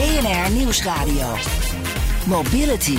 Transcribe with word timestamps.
BNR 0.00 0.48
Nieuwsradio. 0.50 1.26
Mobility. 2.26 2.98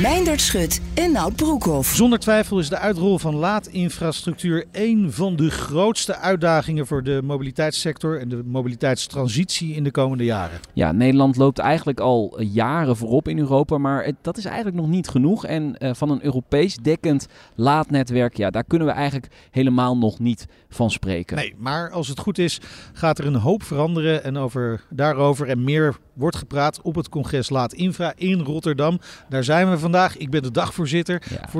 Meindert 0.00 0.40
Schut 0.40 0.80
en 0.94 1.12
Nout 1.12 1.36
Broekhoff. 1.36 1.94
Zonder 1.94 2.18
twijfel 2.18 2.58
is 2.58 2.68
de 2.68 2.78
uitrol 2.78 3.18
van 3.18 3.34
laadinfrastructuur 3.34 4.64
een 4.72 5.12
van 5.12 5.36
de 5.36 5.50
grootste 5.50 6.16
uitdagingen 6.16 6.86
voor 6.86 7.02
de 7.02 7.20
mobiliteitssector 7.24 8.20
en 8.20 8.28
de 8.28 8.42
mobiliteitstransitie 8.44 9.74
in 9.74 9.84
de 9.84 9.90
komende 9.90 10.24
jaren. 10.24 10.60
Ja, 10.72 10.92
Nederland 10.92 11.36
loopt 11.36 11.58
eigenlijk 11.58 12.00
al 12.00 12.40
jaren 12.40 12.96
voorop 12.96 13.28
in 13.28 13.38
Europa, 13.38 13.78
maar 13.78 14.10
dat 14.22 14.36
is 14.36 14.44
eigenlijk 14.44 14.76
nog 14.76 14.88
niet 14.88 15.08
genoeg. 15.08 15.46
En 15.46 15.76
uh, 15.78 15.90
van 15.94 16.10
een 16.10 16.24
Europees 16.24 16.76
dekkend 16.76 17.26
laadnetwerk, 17.54 18.36
ja, 18.36 18.50
daar 18.50 18.64
kunnen 18.64 18.88
we 18.88 18.94
eigenlijk 18.94 19.32
helemaal 19.50 19.98
nog 19.98 20.18
niet 20.18 20.46
van 20.68 20.90
spreken. 20.90 21.36
Nee, 21.36 21.54
maar 21.58 21.90
als 21.90 22.08
het 22.08 22.18
goed 22.18 22.38
is, 22.38 22.60
gaat 22.92 23.18
er 23.18 23.26
een 23.26 23.34
hoop 23.34 23.62
veranderen 23.62 24.24
en 24.24 24.36
over, 24.36 24.84
daarover 24.90 25.48
en 25.48 25.64
meer 25.64 25.96
wordt 26.12 26.36
gepraat 26.36 26.80
op 26.82 26.94
het 26.94 27.08
congres 27.08 27.50
Laat 27.50 27.72
Infra 27.72 28.12
in 28.16 28.40
Rotterdam. 28.40 28.98
Daar 29.28 29.44
zijn 29.44 29.70
we 29.70 29.78
vandaag. 29.78 30.16
Ik 30.16 30.30
ben 30.30 30.42
de 30.42 30.50
dagvoorzitter. 30.50 30.80
Voor 30.81 30.81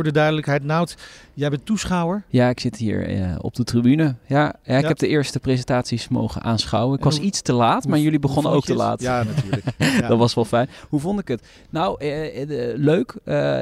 de 0.03 0.13
duidelijkheid, 0.13 0.65
Nout, 0.65 0.97
jij 1.35 1.51
bent 1.51 1.67
toeschouwer. 1.67 2.23
Ja, 2.29 2.49
ik 2.49 2.61
zit 2.61 2.77
hier 2.77 3.11
uh, 3.11 3.35
op 3.41 3.55
de 3.55 3.65
tribune. 3.65 4.15
Ja, 4.27 4.55
ja 4.65 4.79
ik 4.79 4.87
heb 4.89 4.99
de 4.99 5.09
eerste 5.09 5.41
presentaties 5.41 6.09
mogen 6.09 6.43
aanschouwen. 6.43 6.99
Ik 6.99 7.05
was 7.05 7.19
iets 7.19 7.43
te 7.43 7.53
laat, 7.53 7.87
maar 7.87 7.99
jullie 7.99 8.19
begonnen 8.19 8.53
ook 8.53 8.65
te 8.65 8.75
laat. 8.75 9.01
Ja, 9.01 9.23
natuurlijk. 9.23 9.65
Dat 10.09 10.19
was 10.19 10.35
wel 10.35 10.45
fijn. 10.45 10.69
Hoe 10.89 11.01
vond 11.01 11.21
ik 11.21 11.29
het? 11.29 11.43
Nou, 11.71 12.05
uh, 12.05 12.41
uh, 12.41 12.77
leuk. 12.77 13.15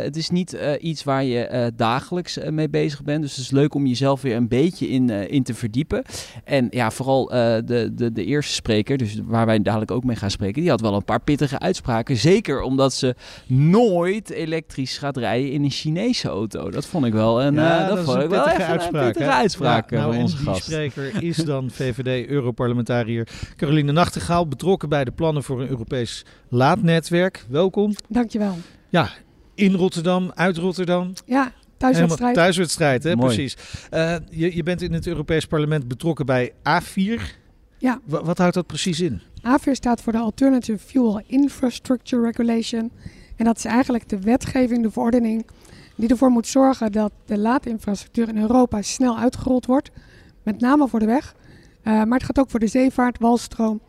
het 0.03 0.17
is 0.17 0.31
niet 0.31 0.57
iets 0.81 1.05
waar 1.05 1.25
je 1.25 1.73
dagelijks 1.77 2.39
mee 2.51 2.69
bezig 2.69 3.03
bent. 3.03 3.23
Dus 3.23 3.37
het 3.37 3.45
is 3.45 3.51
leuk 3.51 3.75
om 3.75 3.87
jezelf 3.87 4.23
weer 4.23 4.37
een 4.37 4.49
beetje 4.49 4.89
in, 4.89 5.11
in 5.11 5.43
te 5.43 5.55
verdiepen. 5.55 6.03
En 6.45 6.67
ja, 6.71 6.91
vooral 6.91 7.25
de, 7.25 7.91
de, 7.95 8.13
de 8.13 8.25
eerste 8.25 8.53
spreker, 8.53 8.97
dus 8.97 9.19
waar 9.25 9.47
wij 9.47 9.63
dadelijk 9.63 9.91
ook 9.91 10.05
mee 10.05 10.17
gaan 10.17 10.31
spreken, 10.31 10.61
die 10.61 10.71
had 10.71 10.81
wel 10.81 10.95
een 10.95 11.05
paar 11.05 11.21
pittige 11.21 11.59
uitspraken. 11.59 12.17
Zeker 12.17 12.63
omdat 12.63 12.95
ze 12.95 13.15
nooit 13.47 14.31
elektrisch 14.31 14.99
gaat 14.99 15.17
rijden 15.17 15.50
in 15.51 15.65
een 15.65 15.71
Chinese 15.71 16.29
auto. 16.29 16.71
Dat 16.71 16.87
vond 16.87 17.07
ik 17.07 17.13
wel 17.13 17.43
een, 17.43 17.55
ja, 17.55 17.81
uh, 17.81 17.89
dat, 17.89 17.97
dat 17.97 18.05
vond 18.05 18.23
ik 18.23 18.29
wel 18.29 18.49
even 18.49 18.67
uitspraak, 18.67 19.07
een 19.07 19.13
pittige 19.13 19.31
uitspraak 19.31 19.91
ja, 19.91 19.97
nou, 19.97 20.13
van 20.13 20.23
onze 20.23 20.37
die 20.37 20.45
gast. 20.45 20.63
spreker 20.63 21.23
is 21.23 21.37
dan 21.37 21.71
VVD-Europarlementariër 21.71 23.29
Caroline 23.57 23.93
Nachtegaal, 23.93 24.49
betrokken 24.49 24.89
bij 24.89 25.05
de 25.05 25.13
plannen 25.13 25.43
voor 25.43 25.61
een 25.61 25.69
Europees 25.69 26.25
laadnetwerk. 26.49 27.45
Welkom. 27.49 27.95
Dankjewel. 28.09 28.57
Ja, 28.89 29.11
in 29.55 29.75
Rotterdam, 29.75 30.31
uit 30.35 30.57
Rotterdam. 30.57 31.13
Ja, 31.27 31.53
thuiswedstrijd. 31.77 32.35
thuiswedstrijd, 32.35 33.03
hè? 33.03 33.17
Mooi. 33.17 33.35
precies. 33.35 33.57
Uh, 33.91 34.15
je, 34.31 34.57
je 34.57 34.63
bent 34.63 34.83
in 34.83 34.93
het 34.93 35.07
Europees 35.07 35.47
Parlement 35.47 35.89
betrokken 35.89 36.27
bij 36.27 36.53
A4. 36.53 37.21
Ja. 37.79 38.01
W 38.05 38.15
wat 38.23 38.39
houdt 38.39 38.55
dat 38.55 38.67
precies 38.67 39.01
in? 39.01 39.21
AFIR 39.43 39.77
staat 39.77 40.03
voor 40.03 40.13
de 40.13 40.19
Alternative 40.19 40.79
Fuel 40.79 41.23
Infrastructure 41.27 42.23
Regulation. 42.23 42.91
En 43.41 43.47
dat 43.47 43.57
is 43.57 43.65
eigenlijk 43.65 44.09
de 44.09 44.21
wetgeving, 44.21 44.83
de 44.83 44.91
verordening, 44.91 45.47
die 45.95 46.09
ervoor 46.09 46.31
moet 46.31 46.47
zorgen 46.47 46.93
dat 46.93 47.13
de 47.25 47.39
laadinfrastructuur 47.39 48.29
in 48.29 48.39
Europa 48.39 48.83
snel 48.83 49.19
uitgerold 49.19 49.67
wordt. 49.67 49.91
Met 50.43 50.61
name 50.61 50.89
voor 50.89 50.99
de 50.99 51.07
weg. 51.07 51.35
Uh, 51.85 51.93
maar 52.05 52.19
het 52.19 52.23
gaat 52.23 52.39
ook 52.39 52.51
voor 52.51 52.61
de 52.61 52.67
zeevaart, 52.67 53.19
walstroom 53.19 53.81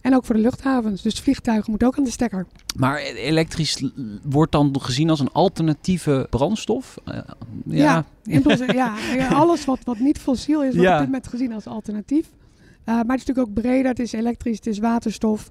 en 0.00 0.14
ook 0.14 0.24
voor 0.24 0.34
de 0.34 0.40
luchthavens. 0.40 1.02
Dus 1.02 1.20
vliegtuigen 1.20 1.70
moeten 1.70 1.88
ook 1.88 1.96
aan 1.96 2.04
de 2.04 2.10
stekker. 2.10 2.46
Maar 2.76 2.98
elektrisch 2.98 3.84
wordt 4.22 4.52
dan 4.52 4.76
gezien 4.80 5.10
als 5.10 5.20
een 5.20 5.32
alternatieve 5.32 6.26
brandstof? 6.30 6.96
Uh, 7.04 7.18
ja, 7.64 8.04
ja, 8.66 8.94
ja, 9.16 9.28
alles 9.28 9.64
wat, 9.64 9.78
wat 9.84 9.98
niet 9.98 10.18
fossiel 10.18 10.62
is, 10.62 10.74
wordt 10.74 10.88
ja. 10.88 10.92
op 10.92 10.98
dit 10.98 11.06
moment 11.06 11.28
gezien 11.28 11.52
als 11.52 11.66
alternatief. 11.66 12.26
Uh, 12.26 12.84
maar 12.84 12.96
het 12.96 13.20
is 13.20 13.26
natuurlijk 13.26 13.48
ook 13.48 13.54
breder. 13.54 13.90
Het 13.90 13.98
is 13.98 14.12
elektrisch, 14.12 14.56
het 14.56 14.66
is 14.66 14.78
waterstof. 14.78 15.50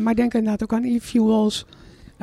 Maar 0.00 0.14
denk 0.14 0.34
inderdaad 0.34 0.62
ook 0.62 0.72
aan 0.72 0.84
e-fuels, 0.84 1.66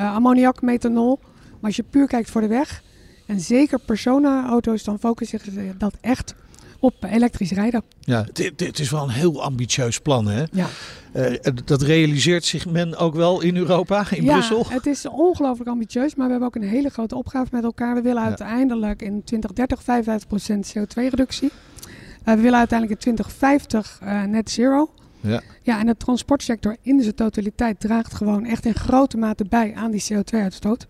ammoniak, 0.03 0.61
methanol. 0.61 1.19
Maar 1.21 1.57
als 1.61 1.75
je 1.75 1.83
puur 1.83 2.07
kijkt 2.07 2.29
voor 2.29 2.41
de 2.41 2.47
weg, 2.47 2.83
en 3.25 3.39
zeker 3.39 3.79
personenauto's, 3.79 4.83
dan 4.83 4.99
focussen 4.99 5.39
zich 5.39 5.77
dat 5.77 5.93
echt 6.01 6.35
op 6.79 6.93
elektrisch 7.03 7.51
rijden. 7.51 7.83
Ja, 7.99 8.25
het 8.55 8.79
is 8.79 8.89
wel 8.89 9.03
een 9.03 9.09
heel 9.09 9.43
ambitieus 9.43 9.99
plan, 9.99 10.27
hè? 10.27 10.43
Ja. 10.51 10.67
Uh, 11.13 11.37
dat 11.65 11.81
realiseert 11.81 12.45
zich 12.45 12.65
men 12.65 12.95
ook 12.95 13.15
wel 13.15 13.41
in 13.41 13.57
Europa, 13.57 14.05
in 14.11 14.23
ja, 14.23 14.33
Brussel? 14.33 14.65
het 14.69 14.85
is 14.85 15.07
ongelooflijk 15.07 15.69
ambitieus, 15.69 16.15
maar 16.15 16.25
we 16.25 16.31
hebben 16.31 16.47
ook 16.47 16.55
een 16.55 16.69
hele 16.69 16.89
grote 16.89 17.15
opgave 17.15 17.47
met 17.51 17.63
elkaar. 17.63 17.95
We 17.95 18.01
willen 18.01 18.23
uiteindelijk 18.23 19.01
in 19.01 19.23
2030 19.23 19.81
55% 19.81 20.77
CO2-reductie. 20.77 21.49
Uh, 21.49 22.33
we 22.35 22.41
willen 22.41 22.57
uiteindelijk 22.57 23.05
in 23.05 23.13
2050 23.13 23.99
uh, 24.03 24.23
net 24.23 24.49
zero. 24.49 24.89
Ja. 25.21 25.41
ja, 25.61 25.79
en 25.79 25.85
de 25.85 25.97
transportsector 25.97 26.77
in 26.81 27.01
zijn 27.01 27.15
totaliteit 27.15 27.79
draagt 27.79 28.13
gewoon 28.13 28.45
echt 28.45 28.65
in 28.65 28.73
grote 28.73 29.17
mate 29.17 29.45
bij 29.49 29.73
aan 29.75 29.91
die 29.91 30.03
CO2-uitstoot. 30.13 30.87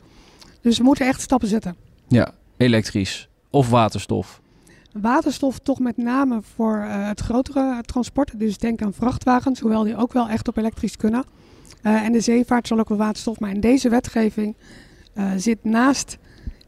Dus 0.62 0.78
we 0.78 0.84
moeten 0.84 1.08
echt 1.08 1.22
stappen 1.22 1.48
zetten. 1.48 1.76
Ja, 2.08 2.32
elektrisch 2.58 3.30
of 3.50 3.70
waterstof. 3.70 4.42
Waterstof 4.94 5.60
toch 5.60 5.80
met 5.80 5.98
name 5.98 6.42
voor 6.56 6.78
uh, 6.78 7.08
het 7.08 7.20
grotere 7.20 7.82
transport. 7.86 8.40
Dus 8.40 8.58
denk 8.58 8.82
aan 8.82 8.94
vrachtwagens, 8.94 9.60
hoewel 9.60 9.84
die 9.84 9.98
ook 9.98 10.14
wel 10.14 10.30
echt 10.30 10.48
op 10.48 10.58
elektrisch 10.58 10.98
kunnen. 10.98 11.24
Uh, 11.84 12.04
en 12.04 12.12
de 12.12 12.20
zeevaart 12.20 12.68
zal 12.68 12.80
ook 12.80 12.90
wel 12.90 12.98
waterstof. 12.98 13.40
Maar 13.40 13.50
in 13.50 13.60
deze 13.60 13.90
wetgeving 13.90 14.56
uh, 15.14 15.32
zit 15.38 15.64
naast 15.64 16.18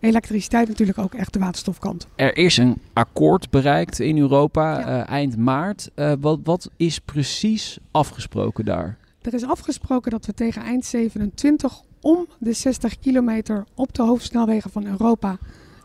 elektriciteit 0.01 0.67
natuurlijk 0.67 0.97
ook 0.97 1.13
echt 1.13 1.33
de 1.33 1.39
waterstofkant. 1.39 2.07
Er 2.15 2.37
is 2.37 2.57
een 2.57 2.77
akkoord 2.93 3.49
bereikt 3.49 3.99
in 3.99 4.17
Europa 4.17 4.79
ja. 4.79 5.07
eind 5.07 5.37
maart. 5.37 5.89
wat, 6.19 6.39
wat 6.43 6.69
is 6.77 6.99
precies 6.99 7.77
afgesproken 7.91 8.65
daar? 8.65 8.97
Er 9.21 9.33
is 9.33 9.45
afgesproken 9.45 10.11
dat 10.11 10.25
we 10.25 10.33
tegen 10.33 10.61
eind 10.61 10.85
27 10.85 11.81
om 12.01 12.27
de 12.39 12.53
60 12.53 12.99
kilometer 12.99 13.65
op 13.75 13.93
de 13.93 14.03
hoofdsnelwegen 14.03 14.71
van 14.71 14.85
Europa 14.85 15.37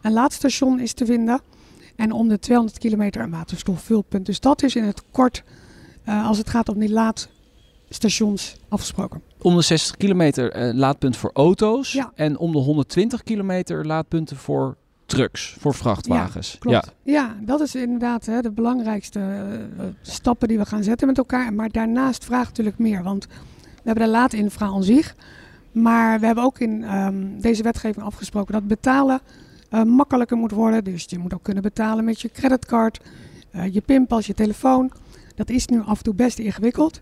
een 0.03 0.13
laadstation 0.13 0.81
is 0.81 0.93
te 0.93 1.07
vinden. 1.07 1.41
En 1.97 2.13
om 2.13 2.29
de 2.29 2.39
200 2.39 2.79
kilometer 2.79 3.23
een 3.23 3.31
waterstofvulpunt. 3.31 4.27
Dus 4.27 4.41
dat 4.41 4.63
is 4.63 4.77
in 4.77 4.85
het 4.85 5.03
kort 5.11 5.43
uh, 6.09 6.27
als 6.27 6.39
het 6.39 6.51
gaat 6.51 6.69
om 6.69 6.79
die 6.79 6.91
laadstations 6.91 8.57
afgesproken. 8.69 9.23
Om 9.47 9.57
de 9.57 9.63
60 9.63 9.97
kilometer 9.97 10.69
uh, 10.69 10.75
laadpunt 10.75 11.17
voor 11.17 11.31
auto's. 11.33 11.93
Ja. 11.93 12.13
En 12.15 12.39
om 12.39 12.53
de 12.53 12.59
120 12.59 13.23
kilometer 13.23 13.87
laadpunten 13.87 14.37
voor 14.37 14.77
trucks, 15.05 15.57
voor 15.59 15.75
vrachtwagens. 15.75 16.53
Ja, 16.53 16.59
klopt. 16.59 16.93
Ja, 17.03 17.13
ja 17.13 17.37
dat 17.41 17.61
is 17.61 17.75
inderdaad 17.75 18.27
hè, 18.27 18.41
de 18.41 18.51
belangrijkste 18.51 19.19
uh, 19.19 19.85
stappen 20.03 20.49
die 20.49 20.59
we 20.59 20.67
gaan 20.67 20.83
zetten 20.83 21.07
met 21.07 21.19
elkaar. 21.19 21.53
Maar 21.53 21.71
daarnaast 21.71 22.25
vraagt 22.25 22.49
natuurlijk 22.49 22.79
meer. 22.79 23.03
Want 23.03 23.27
we 23.27 23.81
hebben 23.83 24.05
de 24.05 24.11
laadinfra 24.11 24.67
aan 24.67 24.85
zich. 24.85 25.15
Maar 25.73 26.21
we 26.21 26.27
hebben 26.27 26.45
ook 26.45 26.59
in 26.59 26.95
um, 26.95 27.41
deze 27.41 27.63
wetgeving 27.63 28.05
afgesproken 28.05 28.53
dat 28.53 28.67
betalen 28.67 29.21
uh, 29.71 29.83
makkelijker 29.83 30.37
moet 30.37 30.53
worden. 30.53 30.85
Dus 30.85 31.05
je 31.09 31.19
moet 31.19 31.35
ook 31.35 31.43
kunnen 31.43 31.63
betalen 31.63 32.05
met 32.05 32.21
je 32.21 32.31
creditcard, 32.31 33.01
uh, 33.55 33.75
je 33.75 33.81
pinpas, 33.81 34.27
je 34.27 34.35
telefoon. 34.35 34.93
Dat 35.35 35.51
is 35.51 35.67
nu 35.67 35.81
af 35.81 35.99
en 35.99 36.05
toe 36.05 36.15
best 36.15 36.39
ingewikkeld. 36.39 37.01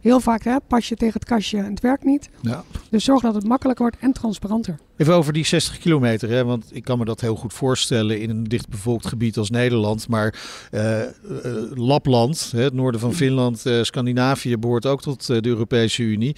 Heel 0.00 0.20
vaak 0.20 0.42
hè, 0.42 0.56
pas 0.66 0.88
je 0.88 0.96
tegen 0.96 1.14
het 1.14 1.24
kastje 1.24 1.58
en 1.58 1.70
het 1.70 1.80
werkt 1.80 2.04
niet. 2.04 2.30
Ja. 2.40 2.64
Dus 2.90 3.04
zorg 3.04 3.22
dat 3.22 3.34
het 3.34 3.44
makkelijker 3.46 3.84
wordt 3.84 4.02
en 4.02 4.12
transparanter. 4.12 4.78
Even 4.96 5.14
over 5.14 5.32
die 5.32 5.44
60 5.44 5.78
kilometer, 5.78 6.28
hè? 6.28 6.44
want 6.44 6.64
ik 6.72 6.84
kan 6.84 6.98
me 6.98 7.04
dat 7.04 7.20
heel 7.20 7.36
goed 7.36 7.52
voorstellen 7.52 8.20
in 8.20 8.30
een 8.30 8.44
dichtbevolkt 8.44 9.06
gebied 9.06 9.36
als 9.36 9.50
Nederland. 9.50 10.08
Maar 10.08 10.34
uh, 10.72 11.00
uh, 11.00 11.06
Lapland, 11.74 12.50
hè, 12.52 12.62
het 12.62 12.72
noorden 12.72 13.00
van 13.00 13.14
Finland, 13.14 13.66
uh, 13.66 13.82
Scandinavië 13.82 14.56
behoort 14.56 14.86
ook 14.86 15.02
tot 15.02 15.26
de 15.26 15.46
Europese 15.46 16.02
Unie. 16.02 16.36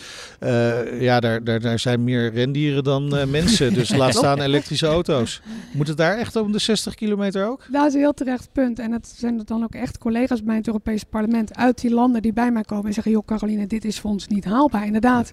ja, 1.01 1.21
daar, 1.21 1.45
daar, 1.45 1.61
daar 1.61 1.79
zijn 1.79 2.05
meer 2.05 2.33
rendieren 2.33 2.85
dan 2.85 3.31
mensen, 3.31 3.75
dus 3.75 3.97
laat 3.97 4.15
staan 4.15 4.41
elektrische 4.41 4.87
auto's. 4.87 5.41
Moet 5.73 5.89
het 5.89 5.97
daar 5.97 6.19
echt 6.19 6.37
om 6.37 6.53
de 6.53 6.59
60 6.59 6.95
kilometer 6.95 7.47
ook? 7.47 7.67
Dat 7.71 7.87
is 7.87 7.95
een 7.95 8.01
heel 8.01 8.15
terecht 8.15 8.49
punt. 8.53 8.79
En 8.79 8.93
het 8.93 9.15
zijn 9.17 9.43
dan 9.45 9.63
ook 9.63 9.75
echt 9.75 9.99
collega's 9.99 10.43
bij 10.43 10.57
het 10.57 10.67
Europese 10.67 11.07
parlement 11.07 11.57
uit 11.57 11.81
die 11.81 11.91
landen 11.91 12.23
die 12.23 12.33
bij 12.33 12.51
mij 12.51 12.63
komen 12.63 12.87
en 12.87 12.93
zeggen, 12.93 13.13
joh 13.13 13.27
Caroline, 13.27 13.67
dit 13.67 13.85
is 13.85 14.01
voor 14.01 14.11
ons 14.11 14.27
niet 14.27 14.45
haalbaar. 14.45 14.87
Inderdaad, 14.87 15.33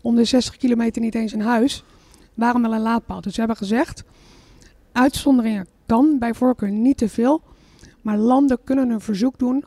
om 0.00 0.14
de 0.14 0.24
60 0.24 0.56
kilometer 0.56 1.02
niet 1.02 1.14
eens 1.14 1.32
een 1.32 1.40
huis. 1.40 1.84
Waarom 2.34 2.62
wel 2.62 2.72
een 2.72 2.80
laadpaal? 2.80 3.20
Dus 3.20 3.32
we 3.32 3.38
hebben 3.38 3.56
gezegd, 3.56 4.04
uitzonderingen 4.92 5.66
kan 5.86 6.16
bij 6.18 6.34
voorkeur 6.34 6.70
niet 6.70 6.96
te 6.96 7.08
veel. 7.08 7.42
Maar 8.02 8.16
landen 8.16 8.58
kunnen 8.64 8.90
een 8.90 9.00
verzoek 9.00 9.38
doen 9.38 9.64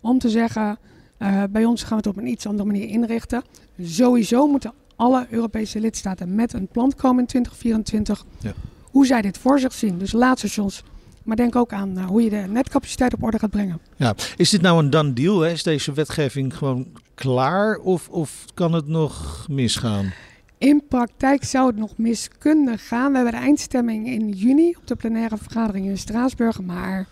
om 0.00 0.18
te 0.18 0.28
zeggen, 0.28 0.78
uh, 1.18 1.42
bij 1.50 1.64
ons 1.64 1.82
gaan 1.82 1.90
we 1.90 1.96
het 1.96 2.06
op 2.06 2.16
een 2.16 2.30
iets 2.30 2.46
andere 2.46 2.68
manier 2.68 2.88
inrichten. 2.88 3.42
Sowieso 3.82 4.46
moeten 4.46 4.72
alle 4.96 5.26
Europese 5.30 5.80
lidstaten 5.80 6.34
met 6.34 6.52
een 6.52 6.68
plan 6.68 6.94
komen 6.96 7.20
in 7.20 7.26
2024. 7.26 8.24
Ja. 8.38 8.52
Hoe 8.82 9.06
zij 9.06 9.22
dit 9.22 9.38
voor 9.38 9.58
zich 9.58 9.72
zien. 9.72 9.98
Dus 9.98 10.12
laadstations. 10.12 10.82
Maar 11.22 11.36
denk 11.36 11.56
ook 11.56 11.72
aan 11.72 11.98
uh, 11.98 12.06
hoe 12.06 12.22
je 12.22 12.30
de 12.30 12.44
netcapaciteit 12.48 13.14
op 13.14 13.22
orde 13.22 13.38
gaat 13.38 13.50
brengen. 13.50 13.80
Ja, 13.96 14.14
is 14.36 14.50
dit 14.50 14.60
nou 14.60 14.78
een 14.78 14.90
done 14.90 15.12
deal? 15.12 15.40
Hè? 15.40 15.50
Is 15.50 15.62
deze 15.62 15.92
wetgeving 15.92 16.56
gewoon 16.56 16.86
klaar 17.14 17.76
of, 17.76 18.08
of 18.08 18.44
kan 18.54 18.72
het 18.72 18.86
nog 18.86 19.46
misgaan? 19.48 20.12
In 20.60 20.82
praktijk 20.88 21.44
zou 21.44 21.66
het 21.66 21.76
nog 21.76 21.92
mis 21.96 22.28
kunnen 22.38 22.78
gaan. 22.78 23.10
We 23.10 23.14
hebben 23.14 23.34
de 23.34 23.46
eindstemming 23.46 24.06
in 24.06 24.28
juni 24.28 24.74
op 24.78 24.86
de 24.86 24.94
plenaire 24.94 25.36
vergadering 25.36 25.86
in 25.86 25.98
Straatsburg. 25.98 26.60
Maar 26.60 27.06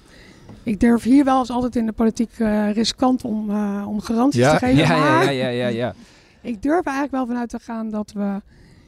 ik 0.62 0.80
durf 0.80 1.02
hier 1.02 1.24
wel 1.24 1.38
als 1.38 1.50
altijd 1.50 1.76
in 1.76 1.86
de 1.86 1.92
politiek 1.92 2.38
uh, 2.38 2.72
riskant 2.72 3.24
om, 3.24 3.50
uh, 3.50 3.84
om 3.88 4.00
garanties 4.00 4.40
ja. 4.40 4.52
te 4.52 4.66
geven. 4.66 4.76
Ja, 4.86 4.98
maar 4.98 5.24
ja, 5.24 5.30
ja, 5.30 5.48
ja, 5.48 5.66
ja, 5.66 5.94
ik 6.40 6.62
durf 6.62 6.84
eigenlijk 6.84 7.14
wel 7.14 7.26
vanuit 7.26 7.48
te 7.48 7.58
gaan 7.58 7.90
dat 7.90 8.12
we 8.12 8.40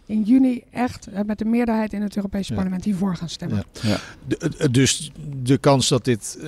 in 0.07 0.23
juni 0.23 0.63
echt 0.71 1.09
uh, 1.09 1.21
met 1.27 1.39
de 1.39 1.45
meerderheid 1.45 1.93
in 1.93 2.03
het 2.03 2.17
Europese 2.17 2.55
parlement 2.55 2.85
hiervoor 2.85 3.17
gaan 3.17 3.29
stemmen. 3.29 3.65
Ja. 3.83 3.99
De, 4.27 4.71
dus 4.71 5.13
de 5.43 5.59
kans 5.59 5.89
dat 5.89 6.05
dit 6.05 6.39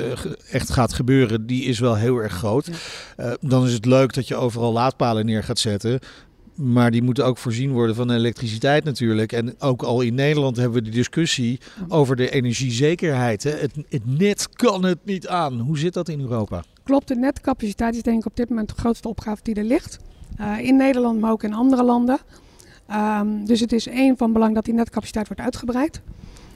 echt 0.50 0.70
gaat 0.70 0.92
gebeuren, 0.92 1.46
die 1.46 1.64
is 1.64 1.78
wel 1.78 1.96
heel 1.96 2.16
erg 2.16 2.32
groot. 2.32 2.70
dan 3.40 3.66
is 3.66 3.72
het 3.72 3.84
leuk 3.84 4.14
dat 4.14 4.28
je 4.28 4.36
overal 4.36 4.72
laadpalen 4.72 5.26
neer 5.26 5.44
gaat 5.44 5.58
zetten. 5.58 6.00
Maar 6.54 6.90
die 6.90 7.02
moeten 7.02 7.26
ook 7.26 7.38
voorzien 7.38 7.72
worden 7.72 7.96
van 7.96 8.10
elektriciteit 8.10 8.84
natuurlijk. 8.84 9.32
En 9.32 9.54
ook 9.58 9.82
al 9.82 10.00
in 10.00 10.14
Nederland 10.14 10.56
hebben 10.56 10.82
we 10.82 10.90
de 10.90 10.96
discussie 10.96 11.60
over 11.88 12.16
de 12.16 12.30
energiezekerheid. 12.30 13.42
Het, 13.42 13.72
het, 13.88 14.18
net 14.18 14.48
kan 14.48 14.84
het 14.84 14.98
niet 15.04 15.28
aan. 15.28 15.60
Hoe 15.60 15.78
zit 15.78 15.94
dat 15.94 16.08
in 16.08 16.20
Europa? 16.20 16.64
Klopt, 16.82 17.08
de 17.08 17.16
netcapaciteit 17.16 17.94
is 17.94 18.02
denk 18.02 18.18
ik 18.18 18.26
op 18.26 18.36
dit 18.36 18.48
moment 18.48 18.68
de 18.68 18.74
grootste 18.74 19.08
opgave 19.08 19.42
die 19.42 19.54
er 19.54 19.64
ligt. 19.64 19.98
Uh, 20.40 20.58
in 20.58 20.76
Nederland, 20.76 21.20
maar 21.20 21.30
ook 21.30 21.42
in 21.42 21.54
andere 21.54 21.82
landen. 21.82 22.18
Um, 22.90 23.46
dus 23.46 23.60
het 23.60 23.72
is 23.72 23.86
één 23.86 24.16
van 24.16 24.32
belang 24.32 24.54
dat 24.54 24.64
die 24.64 24.74
netcapaciteit 24.74 25.26
wordt 25.26 25.42
uitgebreid. 25.42 26.00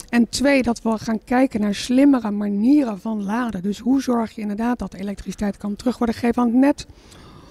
En 0.08 0.28
twee, 0.28 0.62
dat 0.62 0.82
we 0.82 0.98
gaan 0.98 1.24
kijken 1.24 1.60
naar 1.60 1.74
slimmere 1.74 2.30
manieren 2.30 3.00
van 3.00 3.22
laden. 3.24 3.62
Dus 3.62 3.78
hoe 3.78 4.02
zorg 4.02 4.34
je 4.34 4.40
inderdaad 4.40 4.78
dat 4.78 4.94
elektriciteit 4.94 5.56
kan 5.56 5.76
terug 5.76 5.98
worden 5.98 6.16
gegeven 6.16 6.42
aan 6.42 6.48
het 6.48 6.56
net 6.56 6.86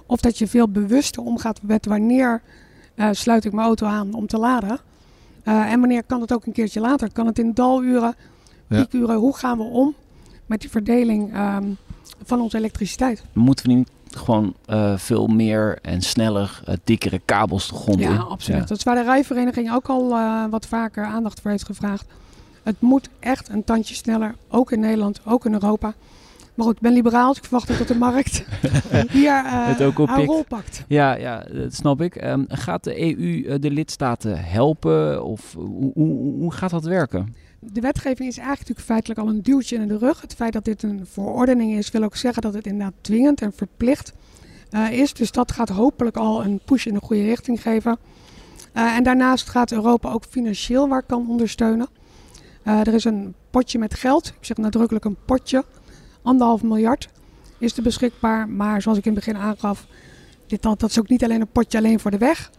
of 0.06 0.19
dat 0.19 0.38
je 0.38 0.48
veel 0.48 0.69
bewuster 0.69 1.24
omgaat 1.24 1.60
met 1.62 1.86
wanneer 1.86 2.42
uh, 2.96 3.07
sluit 3.12 3.46
ik 3.46 3.52
mijn 3.52 3.68
auto 3.68 3.86
aan 3.86 4.13
om 4.13 4.28
te 4.28 4.38
laden. 4.38 4.80
Uh, 5.44 5.72
en 5.72 5.80
wanneer 5.80 6.04
kan 6.04 6.22
het 6.22 6.34
ook 6.34 6.46
een 6.46 6.54
keertje 6.54 6.80
later? 6.80 7.12
Kan 7.12 7.25
het 7.25 7.40
in 7.40 7.54
daluren, 7.54 8.16
piekuren? 8.68 9.16
Ja. 9.16 9.19
Hoe 9.19 9.36
gaan 9.36 9.57
we 9.57 9.63
om 9.63 9.94
met 10.46 10.62
die 10.62 10.69
verdeling 10.69 11.38
um, 11.38 11.78
van 12.24 12.42
onze 12.42 12.57
elektriciteit? 12.57 13.24
Moeten 13.34 13.66
we 13.68 13.74
niet 13.74 13.90
gewoon 14.10 14.54
uh, 14.68 14.98
veel 14.98 15.28
meer 15.28 15.80
en 15.81 16.02
sneller 16.02 16.62
dikkere 16.84 17.22
kabels 17.25 17.68
de 17.68 17.75
grond 17.75 18.00
ja, 18.00 18.10
in? 18.10 18.19
Absoluut. 18.19 18.62
Ja. 18.62 18.66
Dat 18.66 18.78
is 18.78 18.84
waar 18.84 18.96
de 18.96 19.04
rijvereniging 19.04 19.74
ook 19.74 19.88
al 19.88 20.10
wat 20.50 20.66
vaker 20.66 21.06
aandacht 21.06 21.42
voor 21.42 21.52
heeft 21.52 21.66
gevraagd. 21.66 22.06
Het 22.63 22.81
moet 22.81 23.10
echt 23.19 23.50
een 23.50 23.63
tandje 23.63 23.96
sneller, 23.96 24.36
ook 24.48 24.72
in 24.72 24.80
Nederland, 24.80 25.19
ook 25.25 25.46
in 25.46 25.54
Europa. 25.54 25.94
Maar 26.56 26.66
goed, 26.66 26.75
ik 26.75 26.81
ben 26.81 26.94
liberaal, 26.94 27.28
dus 27.28 27.38
ik 27.38 27.44
verwacht 27.44 27.72
ook 27.72 27.78
dat 27.78 27.88
de 27.88 27.96
markt 27.96 28.44
hier 29.12 29.44
uh, 29.44 29.68
het 29.68 29.81
ook 29.81 30.07
haar 30.07 30.24
rol 30.24 30.44
pakt. 30.44 30.84
Ja, 30.88 31.16
ja, 31.16 31.46
dat 31.54 31.74
snap 31.74 32.02
ik. 32.02 32.24
Um, 32.24 32.46
gaat 32.48 32.84
de 32.84 33.02
EU 33.02 33.60
de 33.60 33.72
lidstaten 33.72 34.44
helpen 34.44 35.24
of 35.24 35.54
hoe, 35.54 35.92
hoe, 35.94 36.40
hoe 36.40 36.52
gaat 36.52 36.69
dat 36.69 36.84
werken? 36.84 37.36
De 37.60 37.81
wetgeving 37.81 38.30
is 38.30 38.38
eigenlijk 38.38 38.60
natuurlijk 38.60 38.88
feitelijk 38.88 39.19
al 39.19 39.28
een 39.28 39.42
duwtje 39.42 39.75
in 39.75 39.88
de 39.88 39.98
rug. 39.98 40.22
Het 40.22 40.34
feit 40.34 40.54
dat 40.54 40.66
dit 40.66 40.84
een 40.84 41.06
verordening 41.06 41.78
is, 41.78 41.92
wil 41.92 42.04
ook 42.04 42.16
zeggen 42.16 42.42
dat 42.42 42.54
het 42.54 42.66
inderdaad 42.66 42.94
dwingend 43.02 43.42
en 43.42 43.54
verplicht 43.54 44.13
uh, 44.72 44.92
is. 44.92 45.13
Dus 45.13 45.31
dat 45.31 45.52
gaat 45.52 45.69
hopelijk 45.69 46.18
al 46.18 46.44
een 46.44 46.60
push 46.66 46.86
in 46.86 46.94
de 46.94 47.00
goede 47.00 47.24
richting 47.24 47.62
geven. 47.62 47.98
Uh, 48.74 48.96
en 48.96 49.04
daarnaast 49.04 49.50
gaat 49.50 49.72
Europa 49.72 50.12
ook 50.12 50.24
financieel 50.30 50.88
waar 50.88 51.04
kan 51.04 51.30
ondersteunen. 51.30 51.88
er 52.63 52.94
is 52.94 53.04
een 53.04 53.34
potje 53.50 53.80
met 53.80 53.94
geld, 53.94 54.28
ik 54.28 54.46
zeg 54.46 54.57
nadrukkelijk 54.57 55.06
een 55.06 55.18
potje, 55.25 55.63
anderhalf 56.25 56.63
miljard 56.63 57.10
is 57.57 57.77
er 57.77 57.83
beschikbaar. 57.83 58.50
Maar 58.50 58.81
zoals 58.81 58.98
ik 58.98 59.06
in 59.06 59.16
het 59.16 59.25
begin 59.25 59.42
aangaf, 59.42 59.88
dit, 60.48 60.62
dat, 60.62 60.80
dat 60.80 60.89
is 60.89 61.00
ook 61.00 61.10
niet 61.10 61.24
alleen 61.24 61.42
een 61.42 61.48
potje 61.48 61.77
alleen 61.77 62.00
voor 62.00 62.12
de 62.12 62.18
weg. 62.18 62.51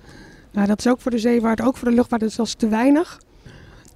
Uh, 0.53 0.67
dat 0.67 0.79
is 0.79 0.89
ook 0.89 1.01
voor 1.01 1.11
de 1.11 1.19
zeevaart, 1.19 1.61
ook 1.61 1.77
voor 1.77 1.89
de 1.89 1.95
luchtvaart. 1.95 2.23
Dus 2.23 2.37
dat 2.37 2.47
is 2.47 2.55
te 2.55 2.69
weinig. 2.69 3.21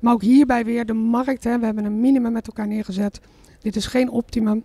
Maar 0.01 0.13
ook 0.13 0.23
hierbij 0.23 0.65
weer 0.65 0.87
de 0.87 0.93
markt. 0.93 1.45
Hè. 1.45 1.59
We 1.59 1.65
hebben 1.65 1.85
een 1.85 2.01
minimum 2.01 2.33
met 2.33 2.47
elkaar 2.47 2.67
neergezet. 2.67 3.21
Dit 3.61 3.77
is 3.77 3.87
geen 3.87 4.11
optimum. 4.11 4.65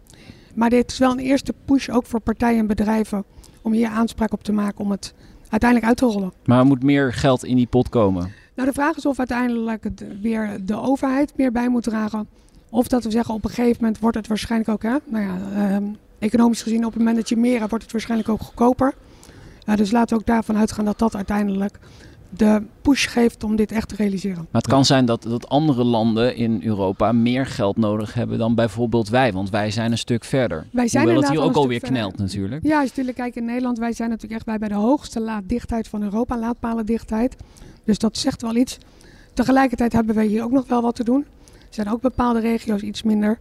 Maar 0.56 0.70
dit 0.70 0.92
is 0.92 0.98
wel 0.98 1.12
een 1.12 1.20
eerste 1.20 1.54
push 1.66 1.90
ook 1.90 2.06
voor 2.06 2.20
partijen 2.20 2.60
en 2.60 2.68
bedrijven 2.68 3.24
om 3.62 3.72
hier 3.74 3.88
aanspraak 3.88 4.34
op 4.34 4.44
te 4.44 4.52
maken 4.52 4.80
om 4.80 4.92
het 4.92 5.14
uiteindelijk 5.50 5.90
uit 5.90 5.98
te 5.98 6.06
rollen. 6.06 6.34
Maar 6.46 6.60
er 6.60 6.66
moet 6.66 6.84
meer 6.84 7.14
geld 7.14 7.46
in 7.46 7.56
die 7.56 7.68
pot 7.68 7.90
komen. 7.90 8.32
Nou, 8.56 8.68
de 8.68 8.74
vraag 8.74 8.96
is 8.96 9.06
of 9.06 9.18
uiteindelijk 9.18 9.88
weer 10.22 10.60
de 10.66 10.80
overheid 10.82 11.34
meer 11.38 11.52
bij 11.52 11.70
moet 11.70 11.84
dragen. 11.84 12.28
Of 12.76 12.88
dat 12.88 13.04
we 13.04 13.12
zeggen 13.12 13.34
op 13.34 13.44
een 13.44 13.50
gegeven 13.50 13.78
moment 13.80 14.00
wordt 14.00 14.18
het 14.18 14.28
waarschijnlijk 14.28 14.70
ook, 14.70 14.84
hè, 14.84 14.98
nou 15.06 15.24
ja, 15.24 15.38
uh, 15.80 15.88
economisch 16.20 16.62
gezien 16.62 16.86
op 16.86 16.92
het 16.92 16.98
moment 16.98 17.16
dat 17.16 17.30
je 17.30 17.38
meer 17.38 17.58
hebt, 17.58 17.70
wordt 17.70 17.84
het 17.84 17.94
waarschijnlijk 17.94 18.30
ook 18.30 18.42
goedkoper. 18.42 18.94
Uh, 19.66 19.76
dus 19.76 19.92
laten 19.92 20.16
we 20.16 20.22
ook 20.22 20.28
daarvan 20.28 20.58
uitgaan 20.58 20.86
dat 20.86 21.00
dat 21.00 21.16
uiteindelijk 21.16 21.80
de 22.30 22.62
push 22.82 23.08
geeft 23.08 23.44
om 23.44 23.56
dit 23.56 23.72
echt 23.72 23.90
te 23.90 23.96
realiseren. 23.96 24.48
Maar 24.52 24.62
het 24.62 24.68
kan 24.68 24.86
zijn 24.86 25.06
dat, 25.06 25.24
dat 25.24 25.50
andere 25.50 25.84
landen 25.84 26.36
in 26.36 26.62
Europa 26.64 27.12
meer 27.12 27.46
geld 27.46 27.78
nodig 27.78 28.14
hebben 28.14 28.38
dan 28.38 28.56
bijvoorbeeld 28.56 29.10
wij, 29.10 29.34
want 29.34 29.50
wij 29.50 29.72
zijn 29.72 29.92
een 29.92 29.98
stuk 29.98 30.24
verder. 30.24 30.66
Wij 30.72 30.88
zijn 30.88 31.04
Hoewel 31.04 31.22
het 31.22 31.32
hier 31.32 31.42
ook 31.42 31.56
alweer 31.56 31.80
knelt 31.80 32.18
natuurlijk. 32.18 32.64
Ja, 32.64 32.74
als 32.74 32.82
je 32.84 32.90
natuurlijk 32.90 33.18
kijkt 33.18 33.36
in 33.36 33.46
Nederland, 33.46 33.78
wij 33.78 33.94
zijn 33.94 34.10
natuurlijk 34.10 34.36
echt 34.36 34.46
bij, 34.46 34.58
bij 34.58 34.68
de 34.68 34.84
hoogste 34.84 35.20
laaddichtheid 35.20 35.88
van 35.88 36.04
Europa, 36.04 36.40
laadpalendichtheid. 36.40 37.36
Dus 37.84 37.98
dat 37.98 38.18
zegt 38.18 38.42
wel 38.42 38.56
iets. 38.56 38.78
Tegelijkertijd 39.34 39.94
hebben 39.94 40.16
wij 40.16 40.26
hier 40.26 40.44
ook 40.44 40.52
nog 40.52 40.68
wel 40.68 40.82
wat 40.82 40.96
te 40.96 41.04
doen. 41.04 41.26
Er 41.78 41.84
zijn 41.84 41.96
ook 41.96 42.02
bepaalde 42.02 42.40
regio's 42.40 42.82
iets 42.82 43.04
minder. 43.04 43.38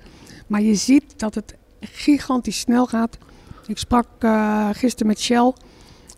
Maar 0.46 0.60
je 0.62 0.74
ziet 0.74 1.18
dat 1.18 1.34
het 1.34 1.54
gigantisch 1.80 2.58
snel 2.58 2.86
gaat. 2.86 3.18
Ik 3.66 3.78
sprak 3.78 4.06
uh, 4.20 4.68
gisteren 4.72 5.06
met 5.06 5.20
Shell. 5.20 5.52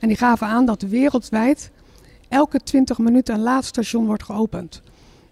En 0.00 0.08
die 0.08 0.16
gaven 0.16 0.46
aan 0.46 0.66
dat 0.66 0.82
wereldwijd 0.82 1.70
elke 2.28 2.58
20 2.58 2.98
minuten 2.98 3.34
een 3.34 3.40
laadstation 3.40 4.06
wordt 4.06 4.22
geopend. 4.22 4.82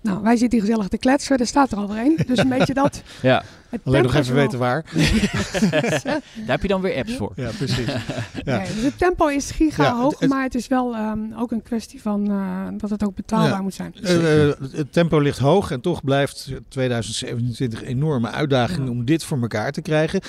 Nou, 0.05 0.23
wij 0.23 0.37
zitten 0.37 0.59
hier 0.59 0.69
gezellig 0.69 0.89
te 0.89 0.99
kletsen. 0.99 1.39
Er 1.39 1.47
staat 1.47 1.73
er 1.73 1.79
al 1.79 1.97
een. 1.97 2.19
Dus 2.27 2.39
een 2.39 2.49
beetje 2.49 2.75
dat. 2.75 3.03
Ja. 3.23 3.45
Alleen 3.85 4.03
nog 4.03 4.15
even 4.15 4.35
weten 4.35 4.59
waar. 4.59 4.85
Daar 4.95 6.23
heb 6.47 6.63
je 6.63 6.69
dan 6.69 6.81
weer 6.81 6.97
apps 6.97 7.17
voor. 7.17 7.33
Ja, 7.37 7.51
precies. 7.57 7.87
Ja. 8.45 8.57
Nee, 8.59 8.75
dus 8.75 8.85
het 8.85 8.99
tempo 8.99 9.27
is 9.27 9.51
giga 9.51 9.83
ja, 9.83 9.97
hoog, 9.97 10.19
het, 10.19 10.29
maar 10.29 10.43
het 10.43 10.55
is 10.55 10.69
wel 10.69 10.95
um, 10.95 11.35
ook 11.37 11.53
een 11.53 11.63
kwestie 11.63 12.03
van 12.03 12.31
uh, 12.31 12.67
dat 12.77 12.91
het 12.91 13.05
ook 13.05 13.15
betaalbaar 13.15 13.51
ja. 13.51 13.63
moet 13.63 13.75
zijn. 13.75 13.95
Uh, 14.03 14.53
het 14.73 14.93
tempo 14.93 15.19
ligt 15.19 15.39
hoog 15.39 15.71
en 15.71 15.81
toch 15.81 16.05
blijft 16.05 16.53
2027 16.69 17.81
een 17.81 17.87
enorme 17.87 18.31
uitdaging 18.31 18.89
om 18.89 19.05
dit 19.05 19.25
voor 19.25 19.41
elkaar 19.41 19.73
te 19.73 19.83
krijgen. 19.83 20.21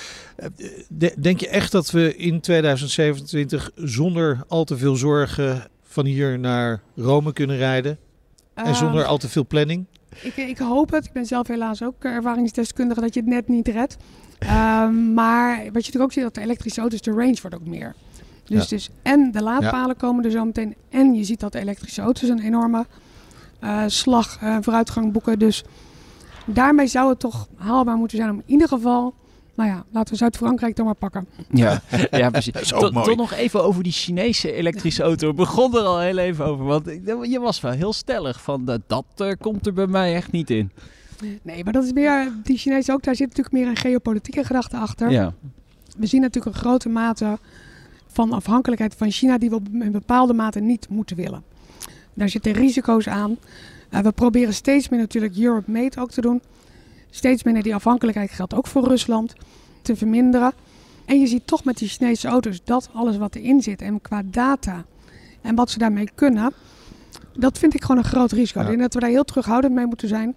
De, 0.88 1.14
denk 1.18 1.40
je 1.40 1.48
echt 1.48 1.72
dat 1.72 1.90
we 1.90 2.16
in 2.16 2.40
2027 2.40 3.70
zonder 3.74 4.44
al 4.48 4.64
te 4.64 4.76
veel 4.76 4.96
zorgen 4.96 5.66
van 5.82 6.04
hier 6.04 6.38
naar 6.38 6.80
Rome 6.94 7.32
kunnen 7.32 7.56
rijden? 7.56 7.98
En 8.64 8.74
zonder 8.74 9.04
al 9.04 9.18
te 9.18 9.28
veel 9.28 9.46
planning? 9.46 9.84
Ik, 10.22 10.36
ik, 10.36 10.58
hoop 10.58 10.90
het. 10.90 11.04
Ik 11.04 11.12
ben 11.12 11.26
zelf 11.26 11.46
helaas 11.46 11.82
ook 11.82 12.04
ervaringsdeskundige 12.04 13.00
dat 13.00 13.14
je 13.14 13.20
het 13.20 13.28
net 13.28 13.48
niet 13.48 13.68
redt. 13.68 13.96
um, 14.42 15.14
maar 15.20 15.56
wat 15.56 15.64
je 15.64 15.72
natuurlijk 15.72 16.02
ook 16.02 16.12
ziet, 16.12 16.22
dat 16.22 16.34
de 16.34 16.40
elektrische 16.40 16.80
auto's, 16.80 17.00
de 17.00 17.10
range 17.10 17.38
wordt 17.40 17.56
ook 17.56 17.66
meer. 17.66 17.94
Dus, 18.44 18.62
ja. 18.62 18.68
dus 18.68 18.90
en 19.02 19.32
de 19.32 19.42
laadpalen 19.42 19.88
ja. 19.88 19.94
komen 20.06 20.24
er 20.24 20.30
zo 20.30 20.44
meteen. 20.44 20.74
En 20.90 21.14
je 21.14 21.24
ziet 21.24 21.40
dat 21.40 21.52
de 21.52 21.58
elektrische 21.58 22.02
auto's 22.02 22.28
een 22.28 22.42
enorme 22.42 22.86
uh, 23.60 23.82
slag 23.86 24.40
uh, 24.42 24.56
vooruitgang 24.60 25.12
boeken. 25.12 25.38
Dus 25.38 25.64
daarmee 26.44 26.86
zou 26.86 27.08
het 27.08 27.18
toch 27.18 27.48
haalbaar 27.56 27.96
moeten 27.96 28.16
zijn 28.16 28.30
om 28.30 28.36
in 28.36 28.52
ieder 28.52 28.68
geval 28.68 29.14
nou 29.56 29.70
ja, 29.70 29.84
laten 29.90 30.12
we 30.12 30.18
Zuid-Frankrijk 30.18 30.76
dan 30.76 30.84
maar 30.84 30.94
pakken. 30.94 31.26
Ja, 31.50 31.82
ja 32.10 32.30
precies. 32.30 32.52
Tot, 32.68 33.04
tot 33.04 33.16
nog 33.16 33.32
even 33.32 33.64
over 33.64 33.82
die 33.82 33.92
Chinese 33.92 34.52
elektrische 34.52 35.02
auto. 35.02 35.28
We 35.28 35.34
begonnen 35.34 35.80
er 35.80 35.86
al 35.86 36.00
heel 36.00 36.18
even 36.18 36.44
over. 36.44 36.64
Want 36.64 36.86
je 37.22 37.38
was 37.40 37.60
wel 37.60 37.72
heel 37.72 37.92
stellig 37.92 38.42
van 38.42 38.64
dat, 38.64 38.80
dat 38.86 39.04
uh, 39.16 39.32
komt 39.40 39.66
er 39.66 39.72
bij 39.72 39.86
mij 39.86 40.14
echt 40.14 40.32
niet 40.32 40.50
in. 40.50 40.70
Nee, 41.42 41.64
maar 41.64 41.72
dat 41.72 41.84
is 41.84 41.92
meer, 41.92 42.32
die 42.42 42.58
Chinese 42.58 42.92
ook, 42.92 43.02
daar 43.02 43.16
zit 43.16 43.28
natuurlijk 43.28 43.54
meer 43.54 43.66
een 43.66 43.76
geopolitieke 43.76 44.44
gedachte 44.44 44.76
achter. 44.76 45.10
Ja. 45.10 45.34
We 45.96 46.06
zien 46.06 46.20
natuurlijk 46.20 46.54
een 46.54 46.60
grote 46.60 46.88
mate 46.88 47.38
van 48.06 48.32
afhankelijkheid 48.32 48.94
van 48.94 49.10
China 49.10 49.38
die 49.38 49.50
we 49.50 49.56
op 49.56 49.66
een 49.72 49.92
bepaalde 49.92 50.32
mate 50.32 50.60
niet 50.60 50.88
moeten 50.88 51.16
willen. 51.16 51.42
Daar 52.14 52.28
zitten 52.28 52.52
risico's 52.52 53.08
aan. 53.08 53.36
Uh, 53.90 54.00
we 54.00 54.12
proberen 54.12 54.54
steeds 54.54 54.88
meer 54.88 55.00
natuurlijk 55.00 55.36
Europe 55.36 55.70
Made 55.70 56.00
ook 56.00 56.10
te 56.10 56.20
doen 56.20 56.40
steeds 57.10 57.42
minder 57.42 57.62
die 57.62 57.74
afhankelijkheid 57.74 58.30
geldt 58.30 58.54
ook 58.54 58.66
voor 58.66 58.88
Rusland 58.88 59.34
te 59.82 59.96
verminderen. 59.96 60.52
En 61.04 61.20
je 61.20 61.26
ziet 61.26 61.46
toch 61.46 61.64
met 61.64 61.78
die 61.78 61.88
Chinese 61.88 62.28
auto's 62.28 62.60
dat 62.64 62.88
alles 62.92 63.16
wat 63.16 63.34
erin 63.34 63.62
zit 63.62 63.82
en 63.82 64.00
qua 64.00 64.22
data 64.24 64.84
en 65.40 65.54
wat 65.54 65.70
ze 65.70 65.78
daarmee 65.78 66.08
kunnen, 66.14 66.52
dat 67.38 67.58
vind 67.58 67.74
ik 67.74 67.82
gewoon 67.82 67.96
een 67.96 68.08
groot 68.08 68.32
risico. 68.32 68.58
Ja. 68.58 68.64
Ik 68.64 68.70
denk 68.70 68.82
dat 68.82 68.94
we 68.94 69.00
daar 69.00 69.10
heel 69.10 69.24
terughoudend 69.24 69.74
mee 69.74 69.86
moeten 69.86 70.08
zijn. 70.08 70.34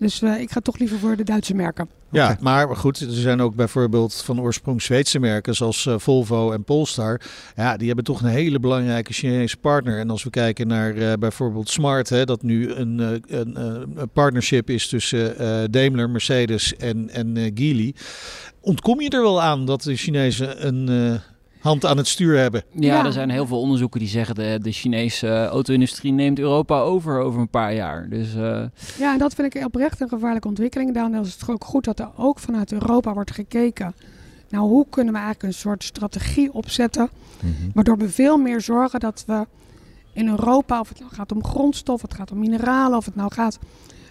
Dus 0.00 0.22
eh, 0.22 0.40
ik 0.40 0.50
ga 0.50 0.60
toch 0.60 0.78
liever 0.78 0.98
voor 0.98 1.16
de 1.16 1.24
Duitse 1.24 1.54
merken. 1.54 1.88
Ja, 2.10 2.36
maar 2.40 2.76
goed, 2.76 3.00
er 3.00 3.12
zijn 3.12 3.40
ook 3.40 3.54
bijvoorbeeld 3.54 4.14
van 4.14 4.40
oorsprong 4.40 4.82
Zweedse 4.82 5.18
merken 5.18 5.54
zoals 5.54 5.86
uh, 5.86 5.94
Volvo 5.98 6.52
en 6.52 6.64
Polestar. 6.64 7.20
Ja, 7.56 7.76
die 7.76 7.86
hebben 7.86 8.04
toch 8.04 8.20
een 8.20 8.28
hele 8.28 8.60
belangrijke 8.60 9.12
Chinese 9.12 9.56
partner. 9.56 9.98
En 9.98 10.10
als 10.10 10.24
we 10.24 10.30
kijken 10.30 10.66
naar 10.66 10.96
uh, 10.96 11.12
bijvoorbeeld 11.12 11.68
Smart, 11.68 12.08
hè, 12.08 12.24
dat 12.24 12.42
nu 12.42 12.72
een, 12.72 12.98
een, 13.28 13.60
een 13.60 14.10
partnership 14.12 14.70
is 14.70 14.88
tussen 14.88 15.34
Daimler, 15.70 16.10
Mercedes 16.10 16.76
en, 16.76 17.10
en 17.10 17.36
Geely. 17.54 17.94
Ontkom 18.60 19.00
je 19.00 19.10
er 19.10 19.22
wel 19.22 19.42
aan 19.42 19.66
dat 19.66 19.82
de 19.82 19.96
Chinezen 19.96 20.66
een 20.66 21.20
hand 21.60 21.86
aan 21.86 21.96
het 21.96 22.06
stuur 22.06 22.38
hebben. 22.38 22.62
Ja, 22.70 22.96
ja, 22.96 23.04
er 23.04 23.12
zijn 23.12 23.30
heel 23.30 23.46
veel 23.46 23.60
onderzoeken 23.60 24.00
die 24.00 24.08
zeggen 24.08 24.34
de, 24.34 24.58
de 24.62 24.72
Chinese 24.72 25.46
auto-industrie 25.46 26.12
neemt 26.12 26.38
Europa 26.38 26.80
over 26.80 27.20
over 27.20 27.40
een 27.40 27.48
paar 27.48 27.74
jaar. 27.74 28.08
Dus, 28.08 28.34
uh... 28.34 28.62
Ja, 28.98 29.12
en 29.12 29.18
dat 29.18 29.34
vind 29.34 29.54
ik 29.54 29.64
oprecht 29.64 30.00
een 30.00 30.08
gevaarlijke 30.08 30.48
ontwikkeling. 30.48 30.94
Daarom 30.94 31.14
is 31.14 31.32
het 31.32 31.48
ook 31.48 31.64
goed 31.64 31.84
dat 31.84 31.98
er 31.98 32.10
ook 32.16 32.38
vanuit 32.38 32.72
Europa 32.72 33.12
wordt 33.12 33.30
gekeken. 33.30 33.94
Nou, 34.48 34.68
hoe 34.68 34.86
kunnen 34.90 35.12
we 35.12 35.18
eigenlijk 35.18 35.48
een 35.48 35.60
soort 35.60 35.84
strategie 35.84 36.52
opzetten, 36.52 37.08
mm 37.40 37.54
-hmm. 37.58 37.70
waardoor 37.74 37.98
we 37.98 38.08
veel 38.08 38.38
meer 38.38 38.60
zorgen 38.60 39.00
dat 39.00 39.24
we 39.26 39.46
in 40.12 40.28
Europa, 40.28 40.80
of 40.80 40.88
het 40.88 41.00
nou 41.00 41.12
gaat 41.14 41.32
om 41.32 41.44
grondstof, 41.44 41.94
of 41.94 42.02
het 42.02 42.14
gaat 42.14 42.30
om 42.30 42.38
mineralen, 42.38 42.98
of 42.98 43.04
het 43.04 43.14
nou 43.14 43.32
gaat 43.32 43.58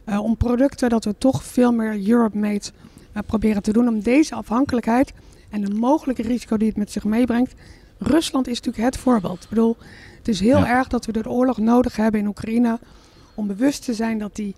uh, 0.05 0.23
om 0.23 0.37
producten, 0.37 0.89
dat 0.89 1.05
we 1.05 1.15
toch 1.17 1.43
veel 1.43 1.71
meer 1.71 2.09
Europe-made 2.09 2.65
uh, 3.13 3.21
proberen 3.25 3.61
te 3.61 3.73
doen 3.73 3.87
om 3.87 4.01
deze 4.01 4.35
afhankelijkheid 4.35 5.13
en 5.49 5.61
de 5.61 5.73
mogelijke 5.73 6.21
risico 6.21 6.57
die 6.57 6.67
het 6.67 6.77
met 6.77 6.91
zich 6.91 7.03
meebrengt. 7.03 7.53
Rusland 7.97 8.47
is 8.47 8.61
natuurlijk 8.61 8.85
het 8.85 8.97
voorbeeld. 8.97 9.43
Ik 9.43 9.49
bedoel, 9.49 9.77
het 10.17 10.27
is 10.27 10.39
heel 10.39 10.65
erg 10.65 10.87
dat 10.87 11.05
we 11.05 11.11
de 11.11 11.29
oorlog 11.29 11.57
nodig 11.57 11.95
hebben 11.95 12.19
in 12.19 12.27
Oekraïne 12.27 12.79
om 13.33 13.47
bewust 13.47 13.85
te 13.85 13.93
zijn 13.93 14.17
dat 14.17 14.35
die 14.35 14.55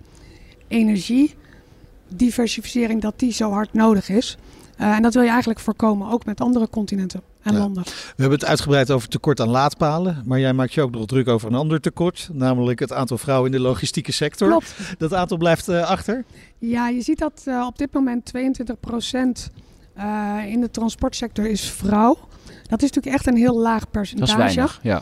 energiediversificering 0.68 3.02
dat 3.02 3.20
die 3.20 3.34
zo 3.34 3.52
hard 3.52 3.74
nodig 3.74 4.10
is. 4.10 4.38
Uh, 4.80 4.96
en 4.96 5.02
dat 5.02 5.14
wil 5.14 5.24
je 5.24 5.30
eigenlijk 5.30 5.60
voorkomen, 5.60 6.10
ook 6.10 6.26
met 6.26 6.42
andere 6.42 6.70
continenten 6.70 7.22
en 7.42 7.54
ja. 7.54 7.60
landen. 7.60 7.84
We 7.84 7.92
hebben 8.16 8.40
het 8.40 8.48
uitgebreid 8.48 8.92
over 8.92 9.10
tekort 9.10 9.40
aan 9.40 9.50
laadpalen. 9.50 10.24
Maar 10.26 10.40
jij 10.40 10.54
maakt 10.54 10.74
je 10.74 10.82
ook 10.82 10.92
nog 10.92 11.06
druk 11.06 11.28
over 11.28 11.48
een 11.48 11.56
ander 11.56 11.82
tekort. 11.82 12.30
Namelijk 12.34 12.80
het 12.80 12.94
aantal 12.94 13.18
vrouwen 13.18 13.52
in 13.52 13.58
de 13.58 13.64
logistieke 13.64 14.12
sector. 14.12 14.48
Klopt. 14.48 14.76
Dat 14.98 15.14
aantal 15.14 15.38
blijft 15.38 15.70
uh, 15.70 15.90
achter? 15.90 16.26
Ja, 16.58 16.90
je 16.90 17.02
ziet 17.02 17.20
dat 17.20 17.44
uh, 17.48 17.66
op 17.68 17.78
dit 17.78 17.94
moment 17.94 18.26
22 18.26 18.80
procent 18.80 19.50
uh, 19.98 20.38
in 20.48 20.62
de 20.62 20.72
transportsector 20.72 21.46
is 21.46 21.72
vrouw. 21.72 22.18
Dat 22.46 22.82
is 22.82 22.92
natuurlijk 22.92 23.16
echt 23.16 23.28
een 23.28 23.36
heel 23.36 23.60
laag 23.60 23.90
percentage. 23.90 24.38
Dat 24.38 24.48
is 24.50 24.56
weinig, 24.56 24.80
ja. 24.84 25.02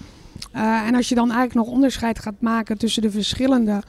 Uh, 0.55 0.87
en 0.87 0.95
als 0.95 1.09
je 1.09 1.15
dan 1.15 1.31
eigenlijk 1.31 1.65
nog 1.65 1.75
onderscheid 1.75 2.19
gaat 2.19 2.41
maken 2.41 2.77
tussen 2.77 3.01
de 3.01 3.11
verschillende 3.11 3.81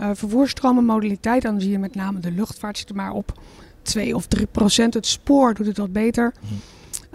uh, 0.00 0.10
vervoerstromen, 0.12 0.84
modaliteiten, 0.84 1.50
dan 1.50 1.60
zie 1.60 1.70
je 1.70 1.78
met 1.78 1.94
name 1.94 2.18
de 2.18 2.30
luchtvaart 2.30 2.78
zit 2.78 2.88
er 2.88 2.94
maar 2.94 3.12
op 3.12 3.40
2 3.82 4.14
of 4.14 4.26
3 4.26 4.46
procent. 4.46 4.94
Het 4.94 5.06
spoor 5.06 5.54
doet 5.54 5.66
het 5.66 5.76
wat 5.76 5.92
beter. 5.92 6.32
Mm. 6.40 6.48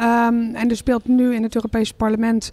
Um, 0.05 0.55
en 0.55 0.69
er 0.69 0.75
speelt 0.75 1.05
nu 1.05 1.35
in 1.35 1.43
het 1.43 1.55
Europese 1.55 1.93
parlement 1.93 2.51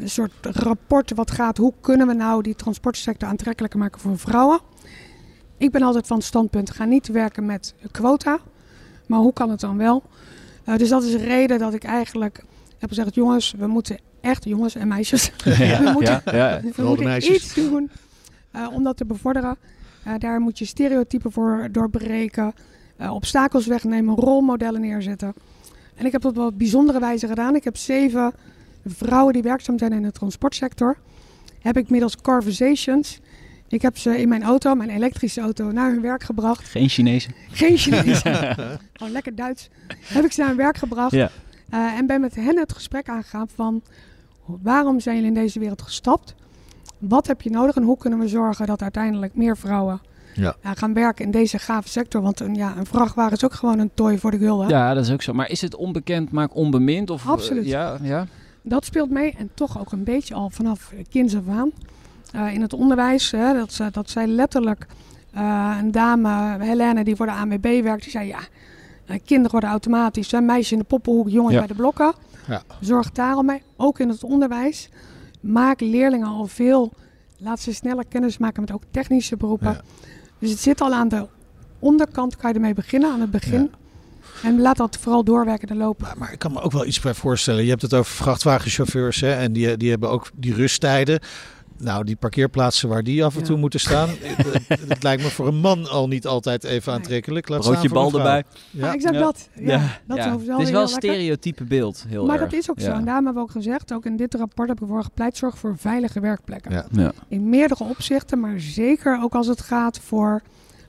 een 0.00 0.10
soort 0.10 0.32
rapport 0.42 1.14
wat 1.14 1.30
gaat, 1.30 1.56
hoe 1.56 1.72
kunnen 1.80 2.06
we 2.06 2.12
nou 2.12 2.42
die 2.42 2.54
transportsector 2.54 3.28
aantrekkelijker 3.28 3.78
maken 3.78 4.00
voor 4.00 4.18
vrouwen? 4.18 4.60
Ik 5.56 5.70
ben 5.70 5.82
altijd 5.82 6.06
van 6.06 6.16
het 6.16 6.26
standpunt, 6.26 6.70
ga 6.70 6.84
niet 6.84 7.06
werken 7.06 7.46
met 7.46 7.74
quota, 7.90 8.38
maar 9.06 9.18
hoe 9.18 9.32
kan 9.32 9.50
het 9.50 9.60
dan 9.60 9.76
wel? 9.76 10.02
Uh, 10.68 10.76
dus 10.76 10.88
dat 10.88 11.02
is 11.02 11.10
de 11.10 11.24
reden 11.24 11.58
dat 11.58 11.74
ik 11.74 11.84
eigenlijk 11.84 12.44
heb 12.78 12.88
gezegd, 12.88 13.14
jongens, 13.14 13.54
we 13.58 13.66
moeten 13.66 13.98
echt, 14.20 14.44
jongens 14.44 14.74
en 14.74 14.88
meisjes, 14.88 15.32
ja, 15.44 15.82
we 15.82 15.90
moeten, 15.92 16.22
ja, 16.24 16.36
ja. 16.36 16.60
we 16.76 16.82
moeten 16.82 17.32
iets 17.32 17.54
doen 17.54 17.90
uh, 18.56 18.68
om 18.72 18.84
dat 18.84 18.96
te 18.96 19.04
bevorderen. 19.04 19.56
Uh, 20.06 20.14
daar 20.18 20.40
moet 20.40 20.58
je 20.58 20.64
stereotypen 20.64 21.32
voor 21.32 21.68
doorbreken, 21.72 22.54
obstakels 23.10 23.66
wegnemen, 23.66 24.14
rolmodellen 24.14 24.80
neerzetten. 24.80 25.34
En 25.94 26.06
ik 26.06 26.12
heb 26.12 26.22
dat 26.22 26.38
op 26.38 26.52
een 26.52 26.56
bijzondere 26.56 27.00
wijze 27.00 27.26
gedaan. 27.26 27.54
Ik 27.54 27.64
heb 27.64 27.76
zeven 27.76 28.32
vrouwen 28.86 29.32
die 29.32 29.42
werkzaam 29.42 29.78
zijn 29.78 29.92
in 29.92 30.02
de 30.02 30.12
transportsector. 30.12 30.96
Heb 31.60 31.76
ik 31.76 31.90
middels 31.90 32.16
conversations 32.16 33.20
ik 33.68 33.82
heb 33.82 33.98
ze 33.98 34.20
in 34.20 34.28
mijn 34.28 34.42
auto, 34.42 34.74
mijn 34.74 34.90
elektrische 34.90 35.40
auto, 35.40 35.70
naar 35.70 35.90
hun 35.90 36.02
werk 36.02 36.22
gebracht. 36.22 36.68
Geen 36.68 36.88
Chinezen? 36.88 37.34
Geen 37.50 37.76
Chinezen. 37.76 38.32
Gewoon 38.92 39.12
lekker 39.12 39.34
Duits. 39.34 39.68
Heb 40.00 40.24
ik 40.24 40.32
ze 40.32 40.40
naar 40.40 40.48
hun 40.48 40.58
werk 40.58 40.76
gebracht. 40.76 41.12
Ja. 41.12 41.30
Uh, 41.74 41.98
en 41.98 42.06
ben 42.06 42.20
met 42.20 42.34
hen 42.34 42.58
het 42.58 42.72
gesprek 42.72 43.08
aangegaan 43.08 43.48
van... 43.54 43.82
waarom 44.44 45.00
zijn 45.00 45.16
jullie 45.16 45.30
in 45.30 45.36
deze 45.42 45.58
wereld 45.58 45.82
gestapt? 45.82 46.34
Wat 46.98 47.26
heb 47.26 47.42
je 47.42 47.50
nodig 47.50 47.74
en 47.74 47.82
hoe 47.82 47.98
kunnen 47.98 48.18
we 48.18 48.28
zorgen 48.28 48.66
dat 48.66 48.82
uiteindelijk 48.82 49.34
meer 49.34 49.56
vrouwen... 49.56 50.00
Ja. 50.34 50.56
Uh, 50.64 50.70
gaan 50.74 50.94
werken 50.94 51.24
in 51.24 51.30
deze 51.30 51.58
gave 51.58 51.88
sector. 51.88 52.22
Want 52.22 52.40
een, 52.40 52.54
ja, 52.54 52.76
een 52.76 52.86
vrachtwagen 52.86 53.32
is 53.32 53.44
ook 53.44 53.52
gewoon 53.52 53.78
een 53.78 53.90
tooi 53.94 54.18
voor 54.18 54.30
de 54.30 54.38
gulden. 54.38 54.68
Ja, 54.68 54.94
dat 54.94 55.04
is 55.04 55.12
ook 55.12 55.22
zo. 55.22 55.32
Maar 55.32 55.50
is 55.50 55.60
het 55.60 55.74
onbekend, 55.74 56.30
maar 56.30 56.48
onbemind? 56.48 57.10
Of, 57.10 57.28
Absoluut. 57.28 57.64
Uh, 57.64 57.70
ja, 57.70 57.98
ja. 58.02 58.26
Dat 58.62 58.84
speelt 58.84 59.10
mee 59.10 59.34
en 59.38 59.50
toch 59.54 59.78
ook 59.80 59.92
een 59.92 60.04
beetje 60.04 60.34
al 60.34 60.50
vanaf 60.50 60.92
kinds 61.10 61.36
af 61.36 61.48
aan. 61.48 61.72
Uh, 62.36 62.54
in 62.54 62.60
het 62.60 62.72
onderwijs. 62.72 63.30
Hè, 63.30 63.52
dat, 63.54 63.80
dat 63.92 64.10
zij 64.10 64.26
letterlijk 64.26 64.86
uh, 65.36 65.76
een 65.80 65.90
dame, 65.90 66.56
Helene, 66.64 67.04
die 67.04 67.16
voor 67.16 67.26
de 67.26 67.32
ANWB 67.32 67.82
werkt, 67.82 68.02
die 68.02 68.10
zei 68.10 68.26
ja, 68.26 68.38
uh, 69.06 69.16
kinderen 69.24 69.50
worden 69.50 69.70
automatisch, 69.70 70.28
zijn 70.28 70.44
meisjes 70.46 70.72
in 70.72 70.78
de 70.78 70.84
poppenhoek, 70.84 71.28
jongens 71.28 71.52
Ja. 71.52 71.58
bij 71.58 71.68
de 71.68 71.74
blokken. 71.74 72.14
Ja. 72.46 72.62
Zorg 72.80 73.10
daar 73.10 73.34
al 73.34 73.42
mee, 73.42 73.62
ook 73.76 73.98
in 73.98 74.08
het 74.08 74.24
onderwijs. 74.24 74.88
Maak 75.40 75.80
leerlingen 75.80 76.26
al 76.26 76.46
veel, 76.46 76.92
laat 77.38 77.60
ze 77.60 77.74
sneller 77.74 78.04
kennis 78.08 78.38
maken 78.38 78.60
met 78.60 78.72
ook 78.72 78.82
technische 78.90 79.36
beroepen. 79.36 79.72
Ja. 79.72 79.80
Dus 80.38 80.50
het 80.50 80.58
zit 80.60 80.80
al 80.80 80.92
aan 80.92 81.08
de 81.08 81.26
onderkant, 81.78 82.36
kan 82.36 82.50
je 82.50 82.56
ermee 82.56 82.74
beginnen, 82.74 83.10
aan 83.12 83.20
het 83.20 83.30
begin. 83.30 83.70
En 84.42 84.60
laat 84.60 84.76
dat 84.76 84.96
vooral 85.00 85.24
doorwerken 85.24 85.68
en 85.68 85.76
lopen. 85.76 86.06
Maar, 86.06 86.18
maar 86.18 86.32
ik 86.32 86.38
kan 86.38 86.52
me 86.52 86.60
ook 86.60 86.72
wel 86.72 86.86
iets 86.86 87.00
bij 87.00 87.14
voorstellen. 87.14 87.62
Je 87.64 87.70
hebt 87.70 87.82
het 87.82 87.94
over 87.94 88.12
vrachtwagenchauffeurs 88.12 89.20
hè, 89.20 89.32
en 89.32 89.52
die, 89.52 89.76
die 89.76 89.90
hebben 89.90 90.10
ook 90.10 90.30
die 90.34 90.54
rusttijden. 90.54 91.20
Nou, 91.78 92.04
die 92.04 92.16
parkeerplaatsen 92.16 92.88
waar 92.88 93.02
die 93.02 93.24
af 93.24 93.34
en 93.34 93.40
Ja. 93.40 93.46
toe 93.46 93.56
moeten 93.56 93.80
staan. 93.80 94.08
het, 94.68 94.88
het 94.88 95.02
lijkt 95.02 95.22
me 95.22 95.28
voor 95.28 95.46
een 95.46 95.56
man 95.60 95.88
al 95.88 96.08
niet 96.08 96.26
altijd 96.26 96.64
even 96.64 96.92
aantrekkelijk. 96.92 97.48
Laat 97.48 97.60
Broodje 97.60 97.78
staan 97.78 97.88
voor 97.88 97.98
bal 97.98 98.04
een 98.06 98.10
vrouw. 98.10 98.24
erbij. 98.26 98.44
Ja, 98.70 98.86
Ja. 98.86 98.92
exact 98.94 99.14
Ja. 99.14 99.20
dat. 99.20 99.48
Ja, 99.54 100.00
dat 100.06 100.16
ja. 100.16 100.26
is 100.26 100.32
overal 100.32 100.56
Het 100.58 100.66
is 100.66 100.72
wel 100.72 100.82
een 100.82 100.88
stereotype 100.88 101.64
beeld. 101.64 102.04
Heel 102.08 102.26
Maar 102.26 102.40
erg. 102.40 102.50
dat 102.50 102.60
is 102.60 102.70
ook 102.70 102.80
zo. 102.80 102.86
Ja. 102.86 102.94
En 102.94 103.04
daarom 103.04 103.24
hebben 103.24 103.42
we 103.42 103.48
ook 103.48 103.54
gezegd, 103.54 103.92
ook 103.92 104.04
in 104.06 104.16
dit 104.16 104.34
rapport 104.34 104.68
heb 104.68 104.76
ik 104.76 104.82
ervoor 104.82 105.02
gepleit, 105.04 105.36
zorg 105.36 105.58
voor 105.58 105.76
veilige 105.78 106.20
werkplekken. 106.20 106.72
Ja. 106.72 106.86
Ja. 106.90 107.12
In 107.28 107.48
meerdere 107.48 107.84
opzichten, 107.84 108.40
maar 108.40 108.60
zeker 108.60 109.18
ook 109.22 109.34
als 109.34 109.46
het 109.46 109.60
gaat 109.60 109.98
voor 109.98 110.42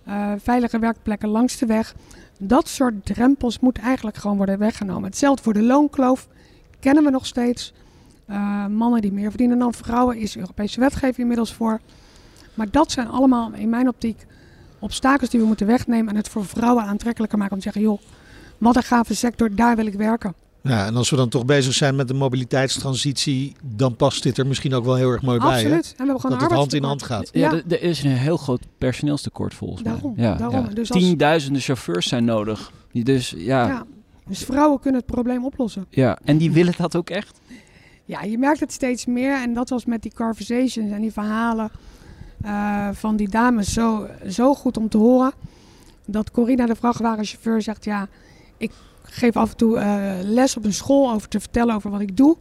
eh, 0.05 0.31
veilige 0.37 0.79
werkplekken 0.79 1.29
langs 1.29 1.57
de 1.57 1.65
weg. 1.65 1.95
Dat 2.39 2.67
soort 2.67 3.05
drempels 3.05 3.59
moet 3.59 3.77
eigenlijk 3.79 4.17
gewoon 4.17 4.37
worden 4.37 4.59
weggenomen. 4.59 5.03
Hetzelfde 5.03 5.43
voor 5.43 5.53
de 5.53 5.63
loonkloof, 5.63 6.27
kennen 6.79 7.03
we 7.03 7.09
nog 7.09 7.25
steeds. 7.25 7.73
Eh, 8.27 8.65
mannen 8.67 9.01
die 9.01 9.11
meer 9.11 9.29
verdienen 9.29 9.59
dan 9.59 9.73
vrouwen, 9.73 10.17
is 10.17 10.37
Europese 10.37 10.79
wetgeving 10.79 11.17
inmiddels 11.17 11.53
voor. 11.53 11.79
Maar 12.53 12.67
dat 12.71 12.91
zijn 12.91 13.07
allemaal 13.07 13.51
in 13.53 13.69
mijn 13.69 13.87
optiek 13.87 14.25
obstakels 14.79 15.29
die 15.29 15.39
we 15.39 15.45
moeten 15.45 15.67
wegnemen 15.67 16.09
en 16.09 16.15
het 16.15 16.29
voor 16.29 16.45
vrouwen 16.45 16.83
aantrekkelijker 16.83 17.37
maken 17.37 17.53
om 17.53 17.59
te 17.59 17.63
zeggen, 17.71 17.81
joh, 17.81 18.01
wat 18.57 18.75
een 18.75 18.83
gave 18.83 19.15
sector, 19.15 19.55
daar 19.55 19.75
wil 19.75 19.85
ik 19.85 19.93
werken. 19.93 20.33
Ja, 20.61 20.85
en 20.85 20.95
als 20.95 21.09
we 21.09 21.15
dan 21.15 21.29
toch 21.29 21.45
bezig 21.45 21.73
zijn 21.73 21.95
met 21.95 22.07
de 22.07 22.13
mobiliteitstransitie, 22.13 23.55
dan 23.63 23.95
past 23.95 24.23
dit 24.23 24.37
er 24.37 24.47
misschien 24.47 24.73
ook 24.73 24.85
wel 24.85 24.95
heel 24.95 25.11
erg 25.11 25.21
mooi 25.21 25.39
bij. 25.39 25.47
Hè? 25.47 25.53
Absoluut. 25.55 25.85
En 25.85 25.91
we 25.91 25.95
hebben 25.97 26.19
gewoon 26.21 26.31
Dat 26.39 26.49
het 26.49 26.57
hand 26.57 26.73
in 26.73 26.83
hand 26.83 27.03
gaat. 27.03 27.29
Ja, 27.33 27.51
er- 27.53 27.63
er 27.67 27.81
is 27.81 28.03
een 28.03 28.09
heel 28.11 28.37
groot 28.37 28.61
personeelstekort 28.77 29.53
volgens 29.53 29.83
Daarom, 29.83 30.13
mij. 30.15 30.25
Ja, 30.25 30.35
daarom. 30.35 30.65
ja. 30.67 30.73
Dus 30.73 30.91
als- 30.91 31.01
Tienduizenden 31.03 31.61
chauffeurs 31.61 32.07
zijn 32.07 32.25
nodig. 32.25 32.71
Die 32.91 33.03
Dus 33.03 33.29
ja, 33.29 33.37
ja. 33.37 33.67
Ja. 33.67 33.85
Dus 34.27 34.39
vrouwen 34.43 34.79
kunnen 34.79 35.01
het 35.01 35.09
probleem 35.11 35.45
oplossen. 35.45 35.85
en 36.23 36.37
die 36.37 36.51
willen 36.51 36.73
dat 36.77 36.95
ook 36.95 37.09
echt. 37.09 37.39
Ja, 38.07 38.21
je 38.21 38.37
merkt 38.37 38.59
het 38.59 38.71
steeds 38.71 39.05
meer. 39.05 39.41
En 39.41 39.53
dat 39.53 39.69
was 39.69 39.85
met 39.85 40.01
die 40.01 40.13
conversations 40.15 40.91
en 40.91 41.01
die 41.01 41.11
verhalen 41.11 41.69
eh, 42.41 42.89
van 42.91 43.15
die 43.15 43.29
dames 43.29 43.73
zo, 43.73 44.07
zo 44.27 44.53
goed 44.53 44.77
om 44.77 44.89
te 44.89 44.97
horen. 44.97 45.31
Dat 46.05 46.31
Corina, 46.31 46.65
de 46.65 46.75
vrachtwagenchauffeur, 46.75 47.61
zegt... 47.61 47.85
Ja, 47.85 48.07
ik 48.57 48.71
geef 49.03 49.35
af 49.35 49.49
en 49.51 49.57
toe 49.57 49.77
eh, 49.77 50.13
les 50.23 50.57
op 50.57 50.65
een 50.65 50.73
school 50.73 51.11
over 51.11 51.27
te 51.27 51.39
vertellen 51.39 51.75
over 51.75 51.91
wat 51.91 52.01
ik 52.01 52.17
doe. 52.17 52.37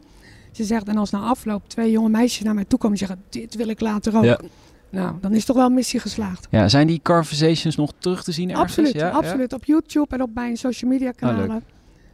Ze 0.52 0.64
zegt, 0.64 0.88
en 0.88 0.96
als 0.96 1.10
na 1.10 1.18
afloop 1.18 1.68
twee 1.68 1.90
jonge 1.90 2.08
meisjes 2.08 2.44
naar 2.44 2.54
mij 2.54 2.64
toe 2.64 2.78
komen 2.78 2.98
en 2.98 3.06
zeggen... 3.06 3.24
Dit 3.28 3.54
wil 3.54 3.68
ik 3.68 3.80
later 3.80 4.16
ook. 4.16 4.24
Ja. 4.24 4.40
Nou, 4.90 5.14
dan 5.20 5.32
is 5.32 5.44
toch 5.44 5.56
wel 5.56 5.66
een 5.66 5.74
missie 5.74 6.00
geslaagd. 6.00 6.46
Ja, 6.50 6.68
zijn 6.68 6.86
die 6.86 7.00
conversations 7.02 7.76
nog 7.76 7.92
terug 7.98 8.24
te 8.24 8.32
zien 8.32 8.50
ergens? 8.50 8.68
Absoluut, 8.68 8.92
Ja, 8.92 9.06
ja? 9.06 9.12
absoluut. 9.12 9.52
Op 9.52 9.64
YouTube 9.64 10.14
en 10.14 10.22
op 10.22 10.30
mijn 10.34 10.56
social 10.56 10.90
media 10.90 11.10
kanalen 11.10 11.64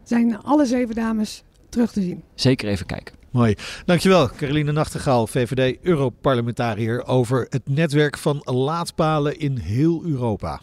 zijn 0.03 0.43
alle 0.43 0.67
zeven 0.67 0.95
dames 0.95 1.43
terug 1.73 1.93
te 1.93 2.03
zien. 2.03 2.23
Zeker 2.35 2.69
even 2.69 2.87
kijken. 2.87 3.15
Mooi. 3.31 3.55
Dankjewel, 3.85 4.29
Caroline 4.37 4.73
Nachtegaal, 4.73 5.27
VVD-Europarlementariër, 5.27 7.07
over 7.07 7.47
het 7.51 7.63
netwerk 7.69 8.19
van 8.19 8.41
laadpalen 8.45 9.39
in 9.39 9.57
heel 9.57 10.03
Europa. 10.05 10.61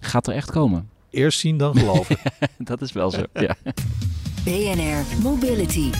Gaat 0.00 0.26
er 0.26 0.34
echt 0.34 0.50
komen? 0.50 0.88
Eerst 1.10 1.38
zien 1.38 1.56
dan 1.56 1.76
geloven. 1.78 2.16
Dat 2.58 2.82
is 2.82 2.92
wel 2.92 3.10
zo. 3.10 3.22
Ja. 3.32 3.56
BNR 4.44 5.22
Mobility. 5.22 5.90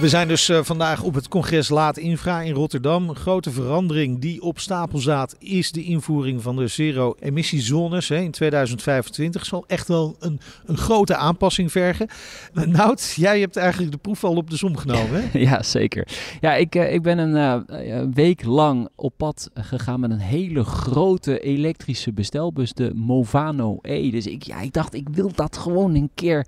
We 0.00 0.08
zijn 0.08 0.28
dus 0.28 0.48
uh, 0.48 0.62
vandaag 0.62 1.02
op 1.02 1.14
het 1.14 1.28
congres 1.28 1.68
Laat 1.68 1.96
Infra 1.96 2.40
in 2.40 2.52
Rotterdam. 2.52 3.08
Een 3.08 3.16
grote 3.16 3.50
verandering 3.50 4.20
die 4.20 4.42
op 4.42 4.58
stapel 4.58 4.98
staat 4.98 5.36
is 5.38 5.72
de 5.72 5.84
invoering 5.84 6.42
van 6.42 6.56
de 6.56 6.66
zero-emissiezones 6.66 8.10
in 8.10 8.30
2025. 8.30 9.46
Zal 9.46 9.64
echt 9.66 9.88
wel 9.88 10.16
een, 10.18 10.40
een 10.66 10.76
grote 10.76 11.16
aanpassing 11.16 11.72
vergen. 11.72 12.08
Nout, 12.52 13.12
jij 13.16 13.40
hebt 13.40 13.56
eigenlijk 13.56 13.92
de 13.92 13.98
proef 13.98 14.24
al 14.24 14.36
op 14.36 14.50
de 14.50 14.56
som 14.56 14.76
genomen. 14.76 15.30
Hè? 15.30 15.38
ja, 15.48 15.62
zeker. 15.62 16.08
Ja, 16.40 16.54
ik, 16.54 16.74
uh, 16.74 16.92
ik 16.92 17.02
ben 17.02 17.18
een 17.18 18.14
week 18.14 18.44
lang 18.44 18.88
op 18.94 19.12
pad 19.16 19.50
gegaan 19.54 20.00
met 20.00 20.10
een 20.10 20.18
hele 20.18 20.64
grote 20.64 21.40
elektrische 21.40 22.12
bestelbus, 22.12 22.72
de 22.72 22.92
Movano 22.94 23.78
E. 23.82 24.10
Dus 24.10 24.26
ik, 24.26 24.42
ja, 24.42 24.60
ik 24.60 24.72
dacht, 24.72 24.94
ik 24.94 25.08
wil 25.08 25.30
dat 25.34 25.56
gewoon 25.56 25.94
een 25.94 26.10
keer 26.14 26.46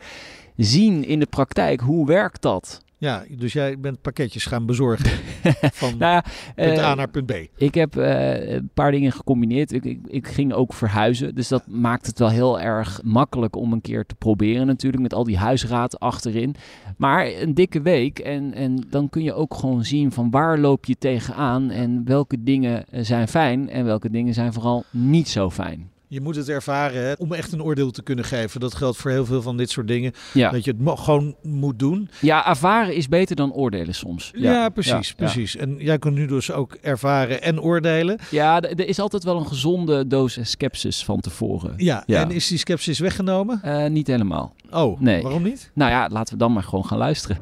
zien 0.56 1.04
in 1.04 1.18
de 1.18 1.26
praktijk. 1.26 1.80
Hoe 1.80 2.06
werkt 2.06 2.42
dat? 2.42 2.86
Ja, 3.00 3.24
dus 3.28 3.52
jij 3.52 3.78
bent 3.78 4.00
pakketjes 4.02 4.46
gaan 4.46 4.66
bezorgen 4.66 5.10
van 5.80 5.98
nou 5.98 6.22
punt 6.54 6.78
A 6.78 6.94
naar 6.94 7.08
punt 7.08 7.26
B. 7.26 7.32
Ik 7.56 7.74
heb 7.74 7.96
uh, 7.96 8.50
een 8.50 8.70
paar 8.74 8.90
dingen 8.90 9.12
gecombineerd. 9.12 9.72
Ik, 9.72 9.84
ik, 9.84 9.98
ik, 10.06 10.26
ging 10.26 10.52
ook 10.52 10.72
verhuizen, 10.72 11.34
dus 11.34 11.48
dat 11.48 11.66
maakt 11.66 12.06
het 12.06 12.18
wel 12.18 12.28
heel 12.28 12.60
erg 12.60 13.00
makkelijk 13.04 13.56
om 13.56 13.72
een 13.72 13.80
keer 13.80 14.06
te 14.06 14.14
proberen 14.14 14.66
natuurlijk, 14.66 15.02
met 15.02 15.14
al 15.14 15.24
die 15.24 15.36
huisraad 15.36 16.00
achterin. 16.00 16.54
Maar 16.96 17.26
een 17.26 17.54
dikke 17.54 17.80
week 17.80 18.18
en, 18.18 18.54
en 18.54 18.86
dan 18.90 19.08
kun 19.08 19.22
je 19.22 19.34
ook 19.34 19.54
gewoon 19.54 19.84
zien 19.84 20.12
van 20.12 20.30
waar 20.30 20.58
loop 20.58 20.84
je 20.84 20.96
tegenaan 20.98 21.70
en 21.70 22.04
welke 22.04 22.42
dingen 22.42 22.84
zijn 22.90 23.28
fijn 23.28 23.68
en 23.70 23.84
welke 23.84 24.10
dingen 24.10 24.34
zijn 24.34 24.52
vooral 24.52 24.84
niet 24.90 25.28
zo 25.28 25.50
fijn. 25.50 25.90
Je 26.10 26.20
moet 26.20 26.36
het 26.36 26.48
ervaren 26.48 27.02
hè, 27.02 27.12
om 27.18 27.32
echt 27.32 27.52
een 27.52 27.62
oordeel 27.62 27.90
te 27.90 28.02
kunnen 28.02 28.24
geven. 28.24 28.60
Dat 28.60 28.74
geldt 28.74 28.96
voor 28.96 29.10
heel 29.10 29.24
veel 29.24 29.42
van 29.42 29.56
dit 29.56 29.70
soort 29.70 29.88
dingen. 29.88 30.12
Ja. 30.34 30.50
Dat 30.50 30.64
je 30.64 30.74
het 30.78 30.98
gewoon 30.98 31.34
moet 31.42 31.78
doen. 31.78 32.08
Ja, 32.20 32.46
ervaren 32.46 32.94
is 32.94 33.08
beter 33.08 33.36
dan 33.36 33.52
oordelen 33.52 33.94
soms. 33.94 34.30
Ja, 34.34 34.52
ja 34.52 34.68
precies. 34.68 35.12
precies. 35.12 35.56
En 35.56 35.76
jij 35.78 35.98
kunt 35.98 36.14
nu 36.14 36.26
dus 36.26 36.52
ook 36.52 36.74
ervaren 36.74 37.42
en 37.42 37.60
oordelen. 37.60 38.18
Ja, 38.30 38.60
er 38.60 38.88
is 38.88 38.98
altijd 38.98 39.24
wel 39.24 39.36
een 39.36 39.46
gezonde 39.46 40.06
doos 40.06 40.38
skepsis 40.42 41.04
van 41.04 41.20
tevoren. 41.20 41.74
Ja, 41.76 42.06
en 42.06 42.30
is 42.30 42.48
die 42.48 42.58
skepsis 42.58 42.98
weggenomen? 42.98 43.60
Uh, 43.64 43.86
niet 43.86 44.06
helemaal. 44.06 44.54
Oh, 44.70 45.00
nee. 45.00 45.22
waarom 45.22 45.42
niet? 45.42 45.70
Nou 45.74 45.90
ja, 45.90 46.08
laten 46.12 46.32
we 46.32 46.38
dan 46.38 46.52
maar 46.52 46.62
gewoon 46.62 46.84
gaan 46.86 46.98
luisteren. 46.98 47.38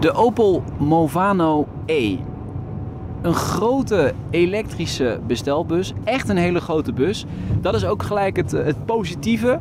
De 0.00 0.12
Opel 0.12 0.62
Movano 0.78 1.68
E 1.86 2.16
een 3.24 3.34
grote 3.34 4.12
elektrische 4.30 5.20
bestelbus. 5.26 5.92
Echt 6.04 6.28
een 6.28 6.36
hele 6.36 6.60
grote 6.60 6.92
bus. 6.92 7.24
Dat 7.60 7.74
is 7.74 7.84
ook 7.84 8.02
gelijk 8.02 8.36
het, 8.36 8.50
het 8.50 8.84
positieve 8.84 9.60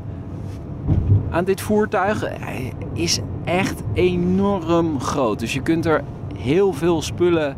aan 1.29 1.43
dit 1.43 1.61
voertuig. 1.61 2.21
Hij 2.39 2.73
is 2.93 3.19
echt 3.43 3.83
enorm 3.93 4.99
groot. 4.99 5.39
Dus 5.39 5.53
je 5.53 5.61
kunt 5.61 5.85
er 5.85 6.03
heel 6.37 6.73
veel 6.73 7.01
spullen 7.01 7.55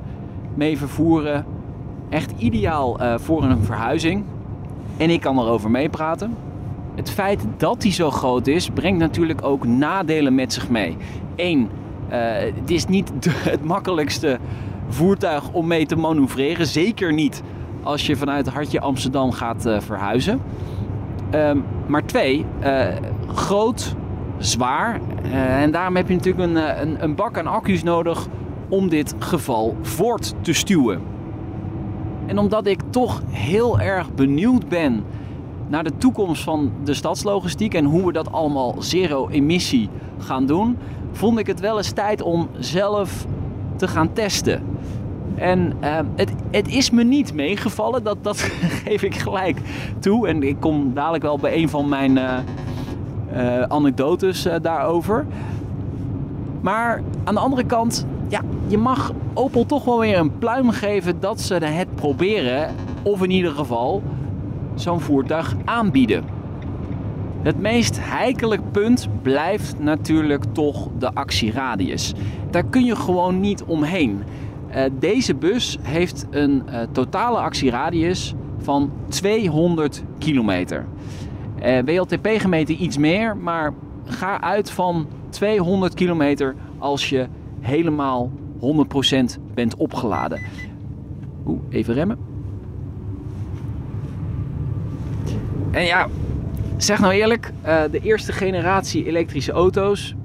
mee 0.54 0.78
vervoeren. 0.78 1.46
Echt 2.10 2.32
ideaal 2.38 3.02
uh, 3.02 3.18
voor 3.18 3.44
een 3.44 3.64
verhuizing. 3.64 4.24
En 4.98 5.10
ik 5.10 5.22
kan 5.22 5.40
erover 5.40 5.72
meepraten. 5.72 6.36
Het 6.96 7.10
feit 7.10 7.46
dat 7.58 7.84
hij 7.84 7.92
zo 7.92 8.12
groot 8.12 8.48
is, 8.48 8.70
brengt 8.70 9.00
natuurlijk 9.00 9.44
ook 9.44 9.68
nadelen 9.68 10.36
met 10.36 10.54
zich 10.54 10.70
mee. 10.70 10.98
Eén, 11.36 11.70
uh, 12.10 12.16
het 12.56 12.72
is 12.72 12.86
niet 12.86 13.12
het 13.54 13.64
makkelijkste 13.64 14.40
voertuig 14.88 15.52
om 15.52 15.68
mee 15.68 15.86
te 15.86 15.96
manoeuvreren. 15.96 16.68
Zeker 16.68 17.14
niet 17.14 17.44
als 17.84 18.06
je 18.06 18.16
vanuit 18.16 18.48
Hartje 18.48 18.80
Amsterdam 18.80 19.32
gaat 19.32 19.66
uh, 19.66 19.80
verhuizen. 19.80 20.42
Um, 21.34 21.64
maar 21.88 22.06
twee, 22.06 22.46
uh, 22.64 22.88
groot, 23.34 23.96
zwaar. 24.38 25.00
Uh, 25.26 25.62
en 25.62 25.72
daarom 25.72 25.96
heb 25.96 26.08
je 26.08 26.16
natuurlijk 26.16 26.50
een, 26.50 26.82
een, 26.82 27.04
een, 27.04 27.16
bak 27.16 27.38
aan 27.38 27.48
accu's 27.48 27.84
nodig 27.84 28.28
om 28.70 28.90
dit 28.90 29.16
geval 29.20 29.76
voort 29.82 30.34
te 30.42 30.54
stuwen. 30.54 31.02
En 32.26 32.38
omdat 32.38 32.68
ik 32.68 32.80
toch 32.90 33.22
heel 33.30 33.80
erg 33.80 34.14
benieuwd 34.14 34.70
ben 34.70 35.04
naar 35.68 35.84
de 35.84 35.98
toekomst 35.98 36.44
van 36.44 36.72
de 36.84 36.94
stadslogistiek 36.94 37.74
en 37.74 37.86
hoe 37.86 38.06
we 38.06 38.12
dat 38.12 38.32
allemaal 38.32 38.76
zero-emissie 38.80 39.90
gaan 40.18 40.46
doen, 40.46 40.78
vond 41.12 41.40
ik 41.40 41.48
het 41.48 41.60
wel 41.60 41.78
eens 41.78 41.92
tijd 41.92 42.22
om 42.22 42.50
zelf 42.58 43.26
te 43.76 43.88
gaan 43.88 44.14
testen. 44.14 44.64
En 45.36 45.74
uh, 45.84 46.00
het, 46.16 46.32
het 46.52 46.68
is 46.68 46.90
me 46.90 47.04
niet 47.04 47.34
meegevallen, 47.34 48.04
dat, 48.04 48.18
dat 48.22 48.38
geef 48.84 49.04
ik 49.04 49.16
gelijk 49.16 49.58
toe. 50.00 50.28
En 50.28 50.44
ik 50.44 50.60
kom 50.60 50.94
dadelijk 50.94 51.24
wel 51.24 51.40
bij 51.40 51.56
een 51.56 51.70
van 51.70 51.90
mijn 51.90 52.18
uh, 52.18 52.38
uh, 53.36 53.62
anekdotes 53.62 54.48
daarover. 54.62 55.26
Maar 56.62 57.02
aan 57.24 57.34
de 57.34 57.40
andere 57.40 57.64
kant, 57.64 58.06
ja, 58.28 58.42
je 58.68 58.78
mag 58.78 59.14
Opel 59.38 59.66
toch 59.66 59.86
wel 59.86 60.00
weer 60.00 60.18
een 60.18 60.38
pluim 60.38 60.70
geven 60.70 61.20
dat 61.20 61.42
ze 61.42 61.54
het 61.54 61.96
proberen. 61.96 62.76
Of 63.02 63.24
in 63.24 63.32
ieder 63.32 63.52
geval 63.52 64.04
zo'n 64.76 65.00
voertuig 65.00 65.56
aanbieden. 65.66 66.24
Het 67.42 67.60
meest 67.60 67.98
heikelijk 68.02 68.72
punt 68.72 69.08
blijft 69.22 69.80
natuurlijk 69.80 70.44
toch 70.52 70.88
de 71.00 71.14
actieradius. 71.14 72.14
Daar 72.50 72.64
kun 72.64 72.86
je 72.86 72.96
gewoon 72.96 73.40
niet 73.40 73.64
omheen. 73.64 74.24
Uh, 74.76 74.84
deze 75.00 75.36
bus 75.36 75.78
heeft 75.82 76.26
een 76.30 76.64
uh, 76.70 76.82
totale 76.92 77.38
actieradius 77.38 78.34
van 78.58 78.92
200 79.08 80.04
kilometer. 80.18 80.86
WLTP 81.86 82.28
gemeten 82.28 82.84
iets 82.84 82.98
meer, 82.98 83.38
maar 83.38 83.74
ga 84.06 84.42
uit 84.42 84.72
van 84.72 85.08
200 85.30 85.94
kilometer 85.94 86.56
als 86.78 87.10
je 87.10 87.28
helemaal 87.60 88.32
100% 88.60 89.40
bent 89.54 89.76
opgeladen. 89.76 90.40
Oeh, 91.46 91.60
even 91.70 91.94
remmen. 91.94 92.18
En 95.72 95.86
ja, 95.86 96.08
zeg 96.78 97.00
nou 97.00 97.14
eerlijk, 97.14 97.52
de 97.92 98.00
eerste 98.02 98.32
generatie 98.32 99.06
elektrische 99.06 99.52
auto's, 99.52 100.16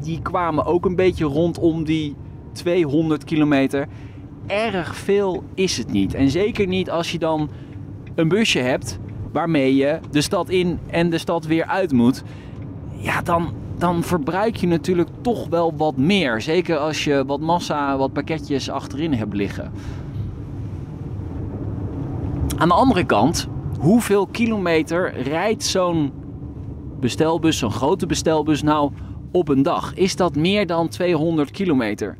die 0.00 0.22
kwamen 0.22 0.64
ook 0.64 0.84
een 0.84 0.96
beetje 0.96 1.24
rondom 1.24 1.84
die 1.84 2.14
200 2.54 3.24
kilometer. 3.24 3.86
Erg 4.46 4.96
veel 4.96 5.42
is 5.54 5.76
het 5.76 5.92
niet. 5.92 6.14
En 6.14 6.30
zeker 6.30 6.66
niet 6.66 6.90
als 6.90 7.12
je 7.12 7.18
dan 7.18 7.50
een 8.14 8.28
busje 8.28 8.58
hebt 8.58 8.98
waarmee 9.32 9.74
je 9.74 9.98
de 10.10 10.20
stad 10.20 10.48
in 10.48 10.78
en 10.86 11.10
de 11.10 11.18
stad 11.18 11.46
weer 11.46 11.64
uit 11.64 11.92
moet. 11.92 12.22
Ja, 12.96 13.22
dan, 13.22 13.52
dan 13.78 14.02
verbruik 14.02 14.56
je 14.56 14.66
natuurlijk 14.66 15.08
toch 15.20 15.48
wel 15.48 15.76
wat 15.76 15.96
meer. 15.96 16.40
Zeker 16.40 16.76
als 16.76 17.04
je 17.04 17.24
wat 17.26 17.40
massa, 17.40 17.96
wat 17.96 18.12
pakketjes 18.12 18.70
achterin 18.70 19.12
hebt 19.12 19.34
liggen. 19.34 19.72
Aan 22.56 22.68
de 22.68 22.74
andere 22.74 23.04
kant, 23.04 23.48
hoeveel 23.78 24.26
kilometer 24.26 25.22
rijdt 25.22 25.64
zo'n 25.64 26.12
bestelbus, 27.00 27.58
zo'n 27.58 27.70
grote 27.70 28.06
bestelbus 28.06 28.62
nou 28.62 28.90
op 29.34 29.48
een 29.48 29.62
dag? 29.62 29.94
Is 29.94 30.16
dat 30.16 30.36
meer 30.36 30.66
dan 30.66 30.88
200 30.88 31.50
kilometer? 31.50 32.16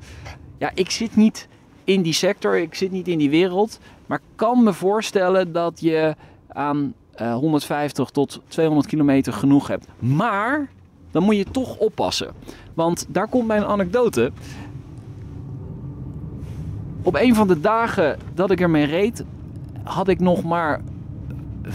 Ja, 0.59 0.71
ik 0.75 0.91
zit 0.91 1.17
niet 1.17 1.49
in 1.85 2.03
die 2.03 2.13
sector, 2.13 2.59
ik 2.59 2.75
zit 2.75 2.91
niet 2.91 3.09
in 3.09 3.19
die 3.19 3.31
wereld. 3.31 3.79
Maar 4.07 4.21
kan 4.35 4.63
me 4.63 4.73
voorstellen 4.73 5.53
dat 5.53 5.81
je 5.81 6.15
aan 6.49 6.95
uh, 7.21 7.35
150 7.35 8.11
tot 8.11 8.41
200 8.49 8.87
kilometer 8.89 9.33
genoeg 9.33 9.67
hebt. 9.67 9.87
Maar 9.99 10.69
dan 11.11 11.23
moet 11.23 11.37
je 11.37 11.45
toch 11.51 11.77
oppassen. 11.77 12.33
Want 12.75 13.07
daar 13.09 13.29
komt 13.29 13.47
mijn 13.47 13.65
anekdote. 13.65 14.33
Op 17.03 17.15
een 17.15 17.35
van 17.35 17.49
de 17.49 17.61
dagen 17.61 18.19
dat 18.35 18.51
ik 18.51 18.61
ermee 18.61 18.87
reed, 18.87 19.25
had 19.83 20.09
ik 20.09 20.21
nog 20.21 20.43
maar 20.43 20.81
25% 21.67 21.69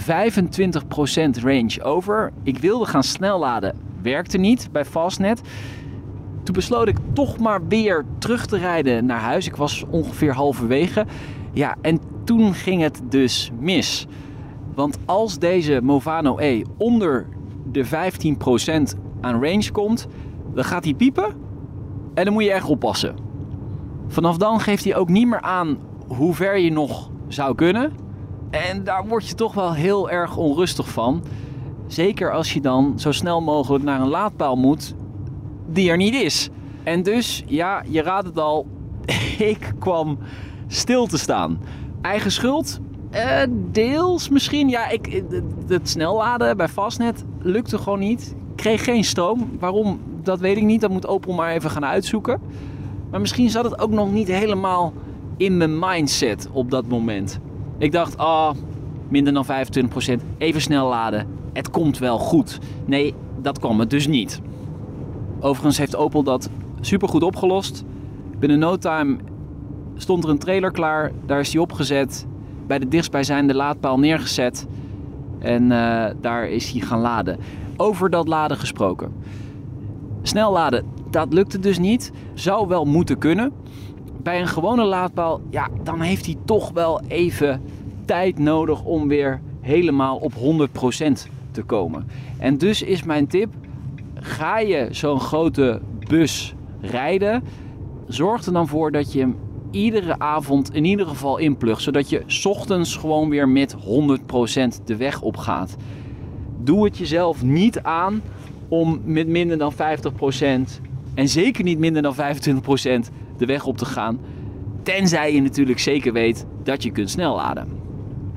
range 1.41 1.83
over. 1.83 2.31
Ik 2.43 2.57
wilde 2.57 2.85
gaan 2.85 3.03
snel 3.03 3.39
laden, 3.39 3.75
werkte 4.01 4.37
niet 4.37 4.69
bij 4.71 4.85
Fastnet. 4.85 5.41
Toen 6.43 6.55
besloot 6.55 6.87
ik 6.87 6.97
toch 7.13 7.39
maar 7.39 7.67
weer 7.67 8.05
terug 8.17 8.45
te 8.45 8.57
rijden 8.57 9.05
naar 9.05 9.19
huis. 9.19 9.47
Ik 9.47 9.55
was 9.55 9.85
ongeveer 9.89 10.33
halverwege. 10.33 11.05
Ja, 11.53 11.75
en 11.81 11.99
toen 12.23 12.53
ging 12.53 12.81
het 12.81 13.01
dus 13.09 13.51
mis. 13.59 14.07
Want 14.73 14.97
als 15.05 15.39
deze 15.39 15.79
Movano 15.83 16.37
E 16.39 16.63
onder 16.77 17.27
de 17.71 17.85
15% 17.85 17.89
aan 19.21 19.43
range 19.43 19.71
komt, 19.71 20.07
dan 20.53 20.63
gaat 20.63 20.83
hij 20.83 20.93
piepen. 20.93 21.33
En 22.13 22.25
dan 22.25 22.33
moet 22.33 22.43
je 22.43 22.51
echt 22.51 22.67
oppassen. 22.67 23.15
Vanaf 24.07 24.37
dan 24.37 24.59
geeft 24.59 24.83
hij 24.83 24.95
ook 24.95 25.09
niet 25.09 25.27
meer 25.27 25.41
aan 25.41 25.77
hoe 26.07 26.33
ver 26.33 26.57
je 26.57 26.71
nog 26.71 27.09
zou 27.27 27.55
kunnen. 27.55 27.93
En 28.49 28.83
daar 28.83 29.07
word 29.07 29.27
je 29.27 29.35
toch 29.35 29.53
wel 29.53 29.73
heel 29.73 30.09
erg 30.09 30.37
onrustig 30.37 30.89
van. 30.89 31.23
Zeker 31.89 32.31
als 32.31 32.53
je 32.53 32.61
dan 32.61 32.93
zo 32.99 33.11
snel 33.11 33.41
mogelijk 33.41 33.83
naar 33.83 34.01
een 34.01 34.07
laadpaal 34.07 34.55
moet 34.55 34.95
die 35.67 35.89
er 35.89 35.97
niet 35.97 36.13
is. 36.13 36.49
En 36.83 37.03
dus, 37.03 37.43
ja, 37.45 37.83
je 37.87 38.01
raadt 38.01 38.27
het 38.27 38.39
al, 38.39 38.67
ik 39.53 39.73
kwam 39.79 40.17
stil 40.67 41.07
te 41.07 41.17
staan. 41.17 41.59
Eigen 42.01 42.31
schuld? 42.31 42.79
Uh, 43.13 43.41
deels 43.71 44.29
misschien. 44.29 44.69
Ja, 44.69 44.89
ik, 44.89 45.23
het 45.67 45.89
snelladen 45.89 46.57
bij 46.57 46.67
Fastnet 46.67 47.23
lukte 47.41 47.77
gewoon 47.77 47.99
niet. 47.99 48.35
kreeg 48.55 48.83
geen 48.83 49.03
stroom. 49.03 49.49
Waarom, 49.59 49.99
dat 50.23 50.39
weet 50.39 50.57
ik 50.57 50.63
niet. 50.63 50.81
Dat 50.81 50.89
moet 50.89 51.07
Opel 51.07 51.33
maar 51.33 51.51
even 51.51 51.69
gaan 51.69 51.85
uitzoeken. 51.85 52.41
Maar 53.11 53.19
misschien 53.19 53.49
zat 53.49 53.63
het 53.63 53.79
ook 53.79 53.91
nog 53.91 54.11
niet 54.11 54.27
helemaal 54.27 54.93
in 55.37 55.57
mijn 55.57 55.79
mindset 55.79 56.47
op 56.51 56.71
dat 56.71 56.87
moment. 56.87 57.39
Ik 57.77 57.91
dacht, 57.91 58.17
ah, 58.17 58.55
minder 59.09 59.33
dan 59.33 59.45
25%, 59.45 59.49
even 60.37 60.61
snel 60.61 60.87
laden. 60.87 61.27
Het 61.53 61.69
komt 61.69 61.97
wel 61.97 62.17
goed. 62.17 62.59
Nee, 62.85 63.13
dat 63.41 63.59
kwam 63.59 63.79
het 63.79 63.89
dus 63.89 64.07
niet. 64.07 64.41
Overigens 65.39 65.77
heeft 65.77 65.95
Opel 65.95 66.23
dat 66.23 66.49
supergoed 66.81 67.23
opgelost. 67.23 67.83
Binnen 68.39 68.59
no 68.59 68.77
time 68.77 69.17
stond 69.95 70.23
er 70.23 70.29
een 70.29 70.37
trailer 70.37 70.71
klaar. 70.71 71.11
Daar 71.25 71.39
is 71.39 71.49
die 71.49 71.61
opgezet. 71.61 72.25
Bij 72.67 72.79
de 72.79 72.87
dichtstbijzijnde 72.87 73.53
laadpaal 73.53 73.99
neergezet. 73.99 74.67
En 75.39 75.63
uh, 75.63 76.05
daar 76.21 76.49
is 76.49 76.71
hij 76.71 76.81
gaan 76.81 76.99
laden. 76.99 77.37
Over 77.77 78.09
dat 78.09 78.27
laden 78.27 78.57
gesproken. 78.57 79.13
Snel 80.21 80.51
laden, 80.51 80.85
dat 81.09 81.33
lukte 81.33 81.59
dus 81.59 81.79
niet. 81.79 82.11
Zou 82.33 82.67
wel 82.67 82.85
moeten 82.85 83.17
kunnen. 83.17 83.51
Bij 84.23 84.41
een 84.41 84.47
gewone 84.47 84.83
laadpaal, 84.83 85.41
ja, 85.49 85.67
dan 85.83 86.01
heeft 86.01 86.25
hij 86.25 86.35
toch 86.45 86.71
wel 86.71 87.01
even 87.07 87.61
tijd 88.09 88.39
nodig 88.39 88.83
om 88.83 89.07
weer 89.07 89.41
helemaal 89.61 90.17
op 90.17 90.33
100% 90.33 90.37
te 91.51 91.63
komen. 91.63 92.07
En 92.37 92.57
dus 92.57 92.81
is 92.81 93.03
mijn 93.03 93.27
tip: 93.27 93.53
ga 94.13 94.59
je 94.59 94.87
zo'n 94.91 95.19
grote 95.19 95.81
bus 96.07 96.55
rijden, 96.81 97.43
zorg 98.07 98.45
er 98.45 98.53
dan 98.53 98.67
voor 98.67 98.91
dat 98.91 99.13
je 99.13 99.19
hem 99.19 99.35
iedere 99.71 100.19
avond 100.19 100.73
in 100.73 100.85
ieder 100.85 101.05
geval 101.07 101.37
inplugt, 101.37 101.81
zodat 101.81 102.09
je 102.09 102.23
ochtends 102.43 102.95
gewoon 102.95 103.29
weer 103.29 103.49
met 103.49 103.75
100% 103.75 104.83
de 104.85 104.95
weg 104.95 105.21
op 105.21 105.37
gaat. 105.37 105.75
Doe 106.63 106.85
het 106.85 106.97
jezelf 106.97 107.43
niet 107.43 107.81
aan 107.81 108.21
om 108.67 109.01
met 109.03 109.27
minder 109.27 109.57
dan 109.57 109.73
50% 109.73 109.75
en 111.13 111.27
zeker 111.27 111.63
niet 111.63 111.79
minder 111.79 112.01
dan 112.01 112.15
25% 112.15 112.17
de 113.37 113.45
weg 113.45 113.65
op 113.65 113.77
te 113.77 113.85
gaan. 113.85 114.19
Tenzij 114.83 115.33
je 115.33 115.41
natuurlijk 115.41 115.79
zeker 115.79 116.13
weet 116.13 116.45
dat 116.63 116.83
je 116.83 116.91
kunt 116.91 117.09
snelladen. 117.09 117.78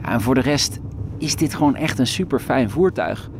En 0.03 0.21
voor 0.21 0.35
de 0.35 0.41
rest 0.41 0.81
is 1.19 1.37
dit 1.37 1.55
gewoon 1.55 1.77
echt 1.77 1.99
een 1.99 2.07
super 2.07 2.41
fijn 2.41 2.71
voertuig. 2.71 3.31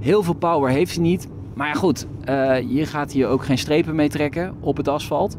Heel 0.00 0.22
veel 0.22 0.34
power 0.34 0.70
heeft 0.70 0.94
hij 0.94 1.02
niet. 1.02 1.28
Maar 1.54 1.66
ja, 1.66 1.74
goed, 1.74 2.06
uh, 2.28 2.60
je 2.60 2.86
gaat 2.86 3.12
hier 3.12 3.28
ook 3.28 3.44
geen 3.44 3.58
strepen 3.58 3.94
mee 3.94 4.08
trekken 4.08 4.54
op 4.60 4.76
het 4.76 4.88
asfalt. 4.88 5.36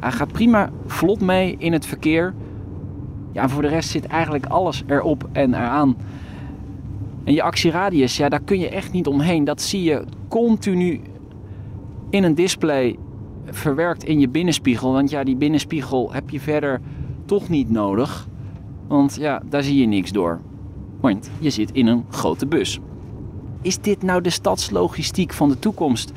Hij 0.00 0.12
gaat 0.12 0.32
prima 0.32 0.70
vlot 0.86 1.20
mee 1.20 1.54
in 1.58 1.72
het 1.72 1.86
verkeer. 1.86 2.34
Ja, 3.32 3.42
en 3.42 3.50
voor 3.50 3.62
de 3.62 3.68
rest 3.68 3.88
zit 3.88 4.06
eigenlijk 4.06 4.46
alles 4.46 4.82
erop 4.86 5.28
en 5.32 5.54
eraan. 5.54 5.96
En 7.24 7.32
je 7.32 7.42
actieradius, 7.42 8.16
ja, 8.16 8.28
daar 8.28 8.42
kun 8.42 8.58
je 8.58 8.68
echt 8.68 8.92
niet 8.92 9.06
omheen. 9.06 9.44
Dat 9.44 9.62
zie 9.62 9.82
je 9.82 10.04
continu 10.28 11.00
in 12.10 12.24
een 12.24 12.34
display 12.34 12.96
verwerkt 13.44 14.04
in 14.04 14.20
je 14.20 14.28
binnenspiegel. 14.28 14.92
Want 14.92 15.10
ja, 15.10 15.24
die 15.24 15.36
binnenspiegel 15.36 16.12
heb 16.12 16.30
je 16.30 16.40
verder 16.40 16.80
toch 17.24 17.48
niet 17.48 17.70
nodig. 17.70 18.28
Want 18.86 19.16
ja, 19.16 19.42
daar 19.48 19.62
zie 19.62 19.80
je 19.80 19.86
niks 19.86 20.12
door. 20.12 20.40
Want 21.00 21.30
je 21.38 21.50
zit 21.50 21.70
in 21.72 21.86
een 21.86 22.04
grote 22.10 22.46
bus. 22.46 22.78
Is 23.62 23.78
dit 23.78 24.02
nou 24.02 24.20
de 24.20 24.30
stadslogistiek 24.30 25.32
van 25.32 25.48
de 25.48 25.58
toekomst? 25.58 26.12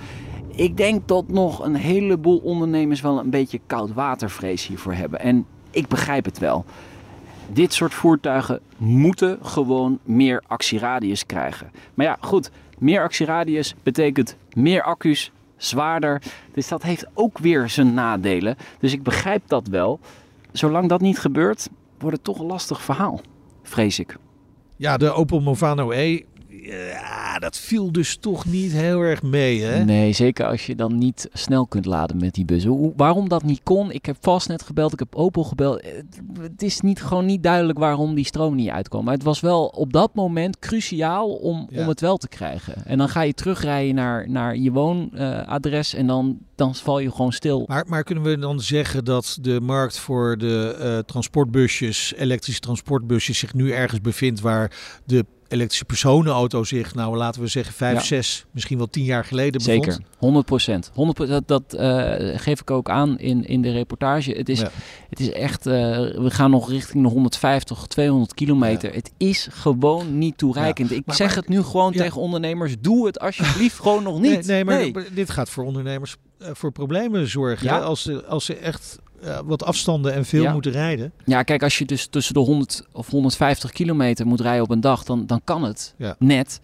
Ik 0.56 0.77
denk 0.77 1.08
dat 1.08 1.27
nog 1.27 1.65
een 1.65 1.75
heleboel 1.75 2.38
ondernemers 2.38 3.01
wel 3.01 3.19
een 3.19 3.30
beetje 3.30 3.60
koud 3.67 3.93
watervrees 3.93 4.67
hiervoor 4.67 4.93
hebben. 4.93 5.19
En 5.19 5.45
ik 5.71 5.88
begrijp 5.88 6.25
het 6.25 6.39
wel. 6.39 6.65
Dit 7.51 7.73
soort 7.73 7.93
voertuigen 7.93 8.60
moeten 8.77 9.38
gewoon 9.41 9.99
meer 10.03 10.43
actieradius 10.47 11.25
krijgen. 11.25 11.71
Maar 11.93 12.06
ja, 12.06 12.17
goed, 12.19 12.51
meer 12.77 13.01
actieradius 13.01 13.75
betekent 13.84 14.36
meer 14.53 14.84
accu's, 14.84 15.32
zwaarder. 15.58 16.21
Dus 16.51 16.67
dat 16.67 16.84
heeft 16.84 17.06
ook 17.13 17.38
weer 17.38 17.69
zijn 17.69 17.93
nadelen. 17.93 18.58
Dus 18.80 18.93
ik 18.93 19.03
begrijp 19.03 19.43
dat 19.47 19.67
wel. 19.67 19.99
Zolang 20.51 20.89
dat 20.89 21.01
niet 21.01 21.19
gebeurt, 21.19 21.69
wordt 22.00 22.16
het 22.16 22.26
toch 22.26 22.40
een 22.40 22.46
lastig 22.46 22.82
verhaal, 22.82 23.22
vrees 23.64 24.00
ik. 24.00 24.18
Ja, 24.76 24.98
de 24.98 25.12
Opel 25.12 25.40
Movano 25.40 25.92
E 25.92 26.22
ja, 26.67 27.39
dat 27.39 27.58
viel 27.58 27.91
dus 27.91 28.17
toch 28.17 28.45
niet 28.45 28.71
heel 28.71 29.01
erg 29.01 29.23
mee, 29.23 29.62
hè? 29.62 29.84
Nee, 29.84 30.12
zeker 30.12 30.45
als 30.45 30.65
je 30.65 30.75
dan 30.75 30.97
niet 30.97 31.30
snel 31.34 31.67
kunt 31.67 31.86
laden 31.86 32.17
met 32.17 32.34
die 32.34 32.45
bus. 32.45 32.65
Hoe, 32.65 32.93
waarom 32.95 33.30
dat 33.30 33.43
niet 33.43 33.60
kon, 33.63 33.91
ik 33.91 34.06
heb 34.06 34.17
vast 34.19 34.47
net 34.47 34.62
gebeld, 34.62 34.93
ik 34.93 34.99
heb 34.99 35.15
Opel 35.15 35.43
gebeld. 35.43 35.82
Eh, 35.82 35.91
het 36.41 36.62
is 36.62 36.82
niet, 36.82 37.01
gewoon 37.01 37.25
niet 37.25 37.43
duidelijk 37.43 37.80
waarom 37.80 38.15
die 38.15 38.25
stroom 38.25 38.56
niet 38.56 38.69
uitkwam. 38.69 39.03
Maar 39.03 39.13
het 39.13 39.23
was 39.23 39.39
wel 39.39 39.65
op 39.65 39.93
dat 39.93 40.13
moment 40.13 40.60
cruciaal 40.60 41.34
om, 41.34 41.69
om 41.75 41.88
het 41.88 42.01
wel 42.01 42.17
te 42.17 42.27
krijgen. 42.27 42.86
En 42.86 42.97
dan 42.97 43.10
ga 43.10 43.21
je 43.21 43.34
terugrijden 43.34 43.95
naar, 43.95 44.30
naar 44.30 44.58
je 44.58 44.71
woonadres 44.71 45.93
en 45.93 46.08
dan, 46.08 46.38
dan 46.56 46.75
val 46.75 46.99
je 46.99 47.12
gewoon 47.12 47.32
stil. 47.32 47.63
Maar, 47.67 47.86
maar 47.88 48.03
kunnen 48.03 48.23
we 48.23 48.38
dan 48.38 48.60
zeggen 48.60 49.06
dat 49.06 49.38
de 49.41 49.62
markt 49.62 49.99
voor 49.99 50.38
de 50.38 50.77
uh, 50.80 50.97
transportbusjes, 50.99 52.13
elektrische 52.15 52.62
transportbusjes, 52.62 53.38
zich 53.38 53.53
nu 53.53 53.71
ergens 53.71 54.01
bevindt 54.01 54.39
waar 54.39 54.71
de 55.06 55.25
elektrische 55.48 55.86
personenauto 55.86 56.64
zich, 56.64 56.96
nou 56.96 57.18
laten 57.18 57.42
we 57.42 57.48
zeggen, 57.48 57.74
vijf, 57.74 58.04
zes, 58.04 58.46
misschien 58.52 58.78
wel 58.78 58.90
tien 58.90 59.04
jaar 59.04 59.26
geleden 59.26 59.62
bevond. 59.64 59.84
Zeker, 59.84 60.04
100 60.18 60.46
procent. 60.46 60.92
100 60.94 61.28
dat, 61.28 61.48
dat 61.48 61.76
uh, 61.80 62.40
geef 62.40 62.62
ik 62.62 62.72
ook 62.72 62.90
aan 62.90 63.20
in, 63.20 63.46
in 63.46 63.62
de 63.62 63.72
reportage. 63.72 64.32
Het 64.32 64.50
is, 64.50 64.62
het 65.10 65.20
is 65.20 65.32
echt, 65.32 65.68
uh, 65.68 65.74
we 65.98 66.30
gaan 66.30 66.52
nog 66.52 66.70
richting 66.70 67.04
de 67.04 67.10
150, 67.10 67.88
200 67.88 68.34
kilometer. 68.34 68.94
Het 68.94 69.12
is 69.18 69.48
gewoon 69.52 70.18
niet 70.18 70.38
toereikend. 70.38 70.92
Ik 70.92 71.04
zeg 71.06 71.36
het 71.36 71.48
nu 71.48 71.64
gewoon 71.64 71.92
tegen 71.92 72.22
ondernemers, 72.22 72.76
doe 72.80 73.06
het 73.06 73.20
alsjeblieft 73.20 73.80
gewoon 73.84 74.04
nog 74.04 74.20
niet. 74.20 74.46
Nee, 74.46 74.64
nee 74.64 74.64
maar 74.64 74.78
nee. 74.78 75.14
dit 75.14 75.30
gaat 75.30 75.50
voor 75.50 75.64
ondernemers 75.64 76.16
uh, 76.42 76.48
voor 76.54 76.72
problemen 76.72 77.28
zorgen. 77.28 77.84
Als, 77.84 78.02
ze, 78.02 78.26
als 78.26 78.46
ze 78.46 78.56
echt 78.56 79.00
uh, 79.23 79.39
wat 79.45 79.63
afstanden 79.63 80.13
en 80.13 80.25
veel 80.25 80.43
ja. 80.43 80.53
moeten 80.53 80.71
rijden. 80.71 81.12
Ja, 81.25 81.43
kijk, 81.43 81.63
als 81.63 81.77
je 81.77 81.86
dus 81.86 82.08
tussen 82.08 82.34
de 82.34 82.39
100 82.39 82.84
of 82.91 83.10
150 83.10 83.71
kilometer 83.71 84.27
moet 84.27 84.41
rijden 84.41 84.63
op 84.63 84.69
een 84.69 84.82
dag, 84.82 85.03
dan, 85.03 85.25
dan 85.25 85.41
kan 85.43 85.63
het 85.63 85.93
ja. 85.97 86.15
net. 86.19 86.60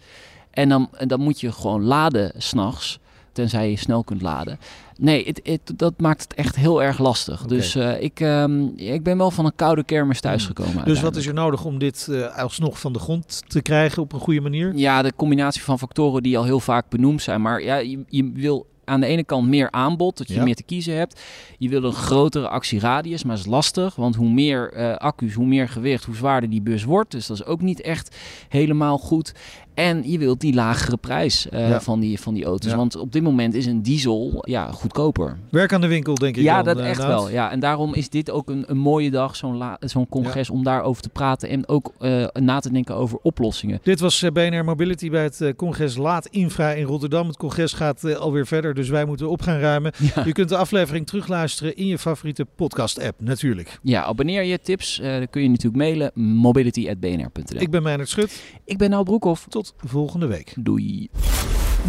En 0.50 0.68
dan, 0.68 0.88
en 0.92 1.08
dan 1.08 1.20
moet 1.20 1.40
je 1.40 1.52
gewoon 1.52 1.82
laden 1.82 2.32
s'nachts, 2.36 2.98
tenzij 3.32 3.70
je 3.70 3.76
snel 3.76 4.04
kunt 4.04 4.22
laden. 4.22 4.58
Nee, 4.98 5.24
het, 5.26 5.40
het, 5.42 5.78
dat 5.78 6.00
maakt 6.00 6.22
het 6.22 6.34
echt 6.34 6.56
heel 6.56 6.82
erg 6.82 6.98
lastig. 6.98 7.44
Okay. 7.44 7.56
Dus 7.56 7.76
uh, 7.76 8.02
ik, 8.02 8.20
um, 8.20 8.72
ik 8.76 9.02
ben 9.02 9.18
wel 9.18 9.30
van 9.30 9.44
een 9.44 9.54
koude 9.56 9.84
kermis 9.84 10.20
thuisgekomen. 10.20 10.84
Dus 10.84 11.00
wat 11.00 11.16
is 11.16 11.26
er 11.26 11.34
nodig 11.34 11.64
om 11.64 11.78
dit 11.78 12.06
uh, 12.10 12.36
alsnog 12.36 12.80
van 12.80 12.92
de 12.92 12.98
grond 12.98 13.42
te 13.46 13.62
krijgen 13.62 14.02
op 14.02 14.12
een 14.12 14.20
goede 14.20 14.40
manier? 14.40 14.74
Ja, 14.74 15.02
de 15.02 15.12
combinatie 15.16 15.62
van 15.62 15.78
factoren 15.78 16.22
die 16.22 16.38
al 16.38 16.44
heel 16.44 16.60
vaak 16.60 16.88
benoemd 16.88 17.22
zijn. 17.22 17.42
Maar 17.42 17.62
ja, 17.62 17.76
je, 17.76 18.04
je 18.08 18.30
wil 18.34 18.66
aan 18.84 19.00
de 19.00 19.06
ene 19.06 19.24
kant 19.24 19.48
meer 19.48 19.70
aanbod, 19.70 20.18
dat 20.18 20.28
je 20.28 20.34
Ja. 20.34 20.42
meer 20.44 20.54
te 20.54 20.62
kiezen 20.62 20.96
hebt. 20.96 21.20
Je 21.58 21.68
wil 21.68 21.82
een 21.84 21.92
grotere 21.92 22.48
actieradius, 22.48 23.24
maar 23.24 23.36
dat 23.36 23.44
is 23.44 23.50
lastig. 23.50 23.94
Want 23.94 24.14
hoe 24.14 24.30
meer 24.30 24.72
eh, 24.72 24.96
accu's, 24.96 25.34
hoe 25.34 25.46
meer 25.46 25.68
gewicht, 25.68 26.04
hoe 26.04 26.14
zwaarder 26.14 26.50
die 26.50 26.62
bus 26.62 26.84
wordt. 26.84 27.10
Dus 27.10 27.26
dat 27.26 27.36
is 27.36 27.44
ook 27.44 27.60
niet 27.60 27.80
echt 27.80 28.16
helemaal 28.48 28.98
goed. 28.98 29.32
En 29.74 30.10
je 30.10 30.18
wilt 30.18 30.40
die 30.40 30.54
lagere 30.54 30.96
prijs 30.96 31.48
eh, 31.48 31.68
Ja. 31.68 31.80
van, 31.80 32.00
die, 32.00 32.20
van 32.20 32.34
die 32.34 32.44
auto's. 32.44 32.70
Ja. 32.70 32.76
Want 32.76 32.96
op 32.96 33.12
dit 33.12 33.22
moment 33.22 33.54
is 33.54 33.66
een 33.66 33.82
diesel 33.82 34.42
ja, 34.46 34.70
goedkoper. 34.70 35.36
Werk 35.50 35.72
aan 35.72 35.80
de 35.80 35.86
winkel, 35.86 36.14
denk 36.14 36.36
ik. 36.36 36.42
Ja, 36.42 36.62
dan, 36.62 36.74
dat 36.74 36.82
eh, 36.84 36.90
echt 36.90 37.06
wel. 37.06 37.30
Ja. 37.30 37.50
En 37.50 37.60
daarom 37.60 37.94
is 37.94 38.08
dit 38.08 38.30
ook 38.30 38.48
een, 38.48 38.64
een 38.66 38.76
mooie 38.78 39.10
dag, 39.10 39.36
zo'n 39.36 39.56
la- 39.56 39.76
zo'n 39.80 40.08
congres, 40.08 40.50
om 40.50 40.64
daarover 40.64 41.02
te 41.02 41.08
praten. 41.08 41.48
En 41.48 41.68
ook 41.68 41.92
eh, 41.98 42.26
na 42.32 42.60
te 42.60 42.72
denken 42.72 42.94
over 42.94 43.18
oplossingen. 43.22 43.78
Dit 43.82 44.00
was 44.00 44.22
eh, 44.22 44.30
BNR 44.30 44.64
Mobility 44.64 45.10
bij 45.10 45.22
het 45.22 45.40
eh, 45.40 45.52
congres 45.56 45.96
Laat 45.96 46.26
Infra 46.26 46.70
in 46.72 46.84
Rotterdam. 46.84 47.26
Het 47.26 47.36
congres 47.36 47.72
gaat 47.72 48.04
eh, 48.04 48.14
alweer 48.16 48.46
verder, 48.46 48.74
dus 48.74 48.88
wij 48.88 49.04
moeten 49.04 49.28
op 49.30 49.42
gaan 49.42 49.58
ruimen. 49.58 49.92
Ja. 50.14 50.24
Je 50.24 50.32
kunt 50.32 50.48
de 50.48 50.56
aflevering 50.56 51.06
terugluisteren 51.06 51.76
in 51.76 51.86
je 51.86 51.98
favoriete 51.98 52.44
podcast-app, 52.56 53.20
natuurlijk. 53.20 53.78
Ja, 53.82 54.02
abonneer 54.04 54.42
je 54.42 54.60
tips. 54.60 55.00
eh, 55.00 55.12
dan 55.16 55.30
kun 55.30 55.42
je 55.42 55.48
natuurlijk 55.48 55.76
mailen 55.76 56.10
mobility.bnr.nl. 56.14 57.60
Ik 57.60 57.70
ben 57.70 57.82
Meijnerd 57.82 58.08
Schut. 58.08 58.42
Ik 58.64 58.78
ben 58.78 58.90
Nou 58.90 59.04
Broekhoff. 59.04 59.46
Tot 59.64 59.90
volgende 59.90 60.26
week. 60.26 60.52
Doei. 60.56 61.08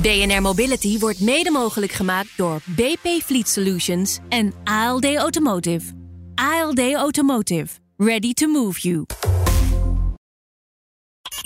BNR 0.01 0.41
Mobility 0.41 0.99
wordt 0.99 1.19
mede 1.19 1.51
mogelijk 1.51 1.91
gemaakt 1.91 2.29
door 2.37 2.61
BP 2.65 3.07
Fleet 3.23 3.47
Solutions 3.47 4.19
en 4.29 4.53
ALD 4.63 5.15
Automotive. 5.15 5.93
ALD 6.35 6.93
Automotive. 6.93 7.67
Ready 7.97 8.33
to 8.33 8.47
move 8.47 8.79
you. 8.79 9.05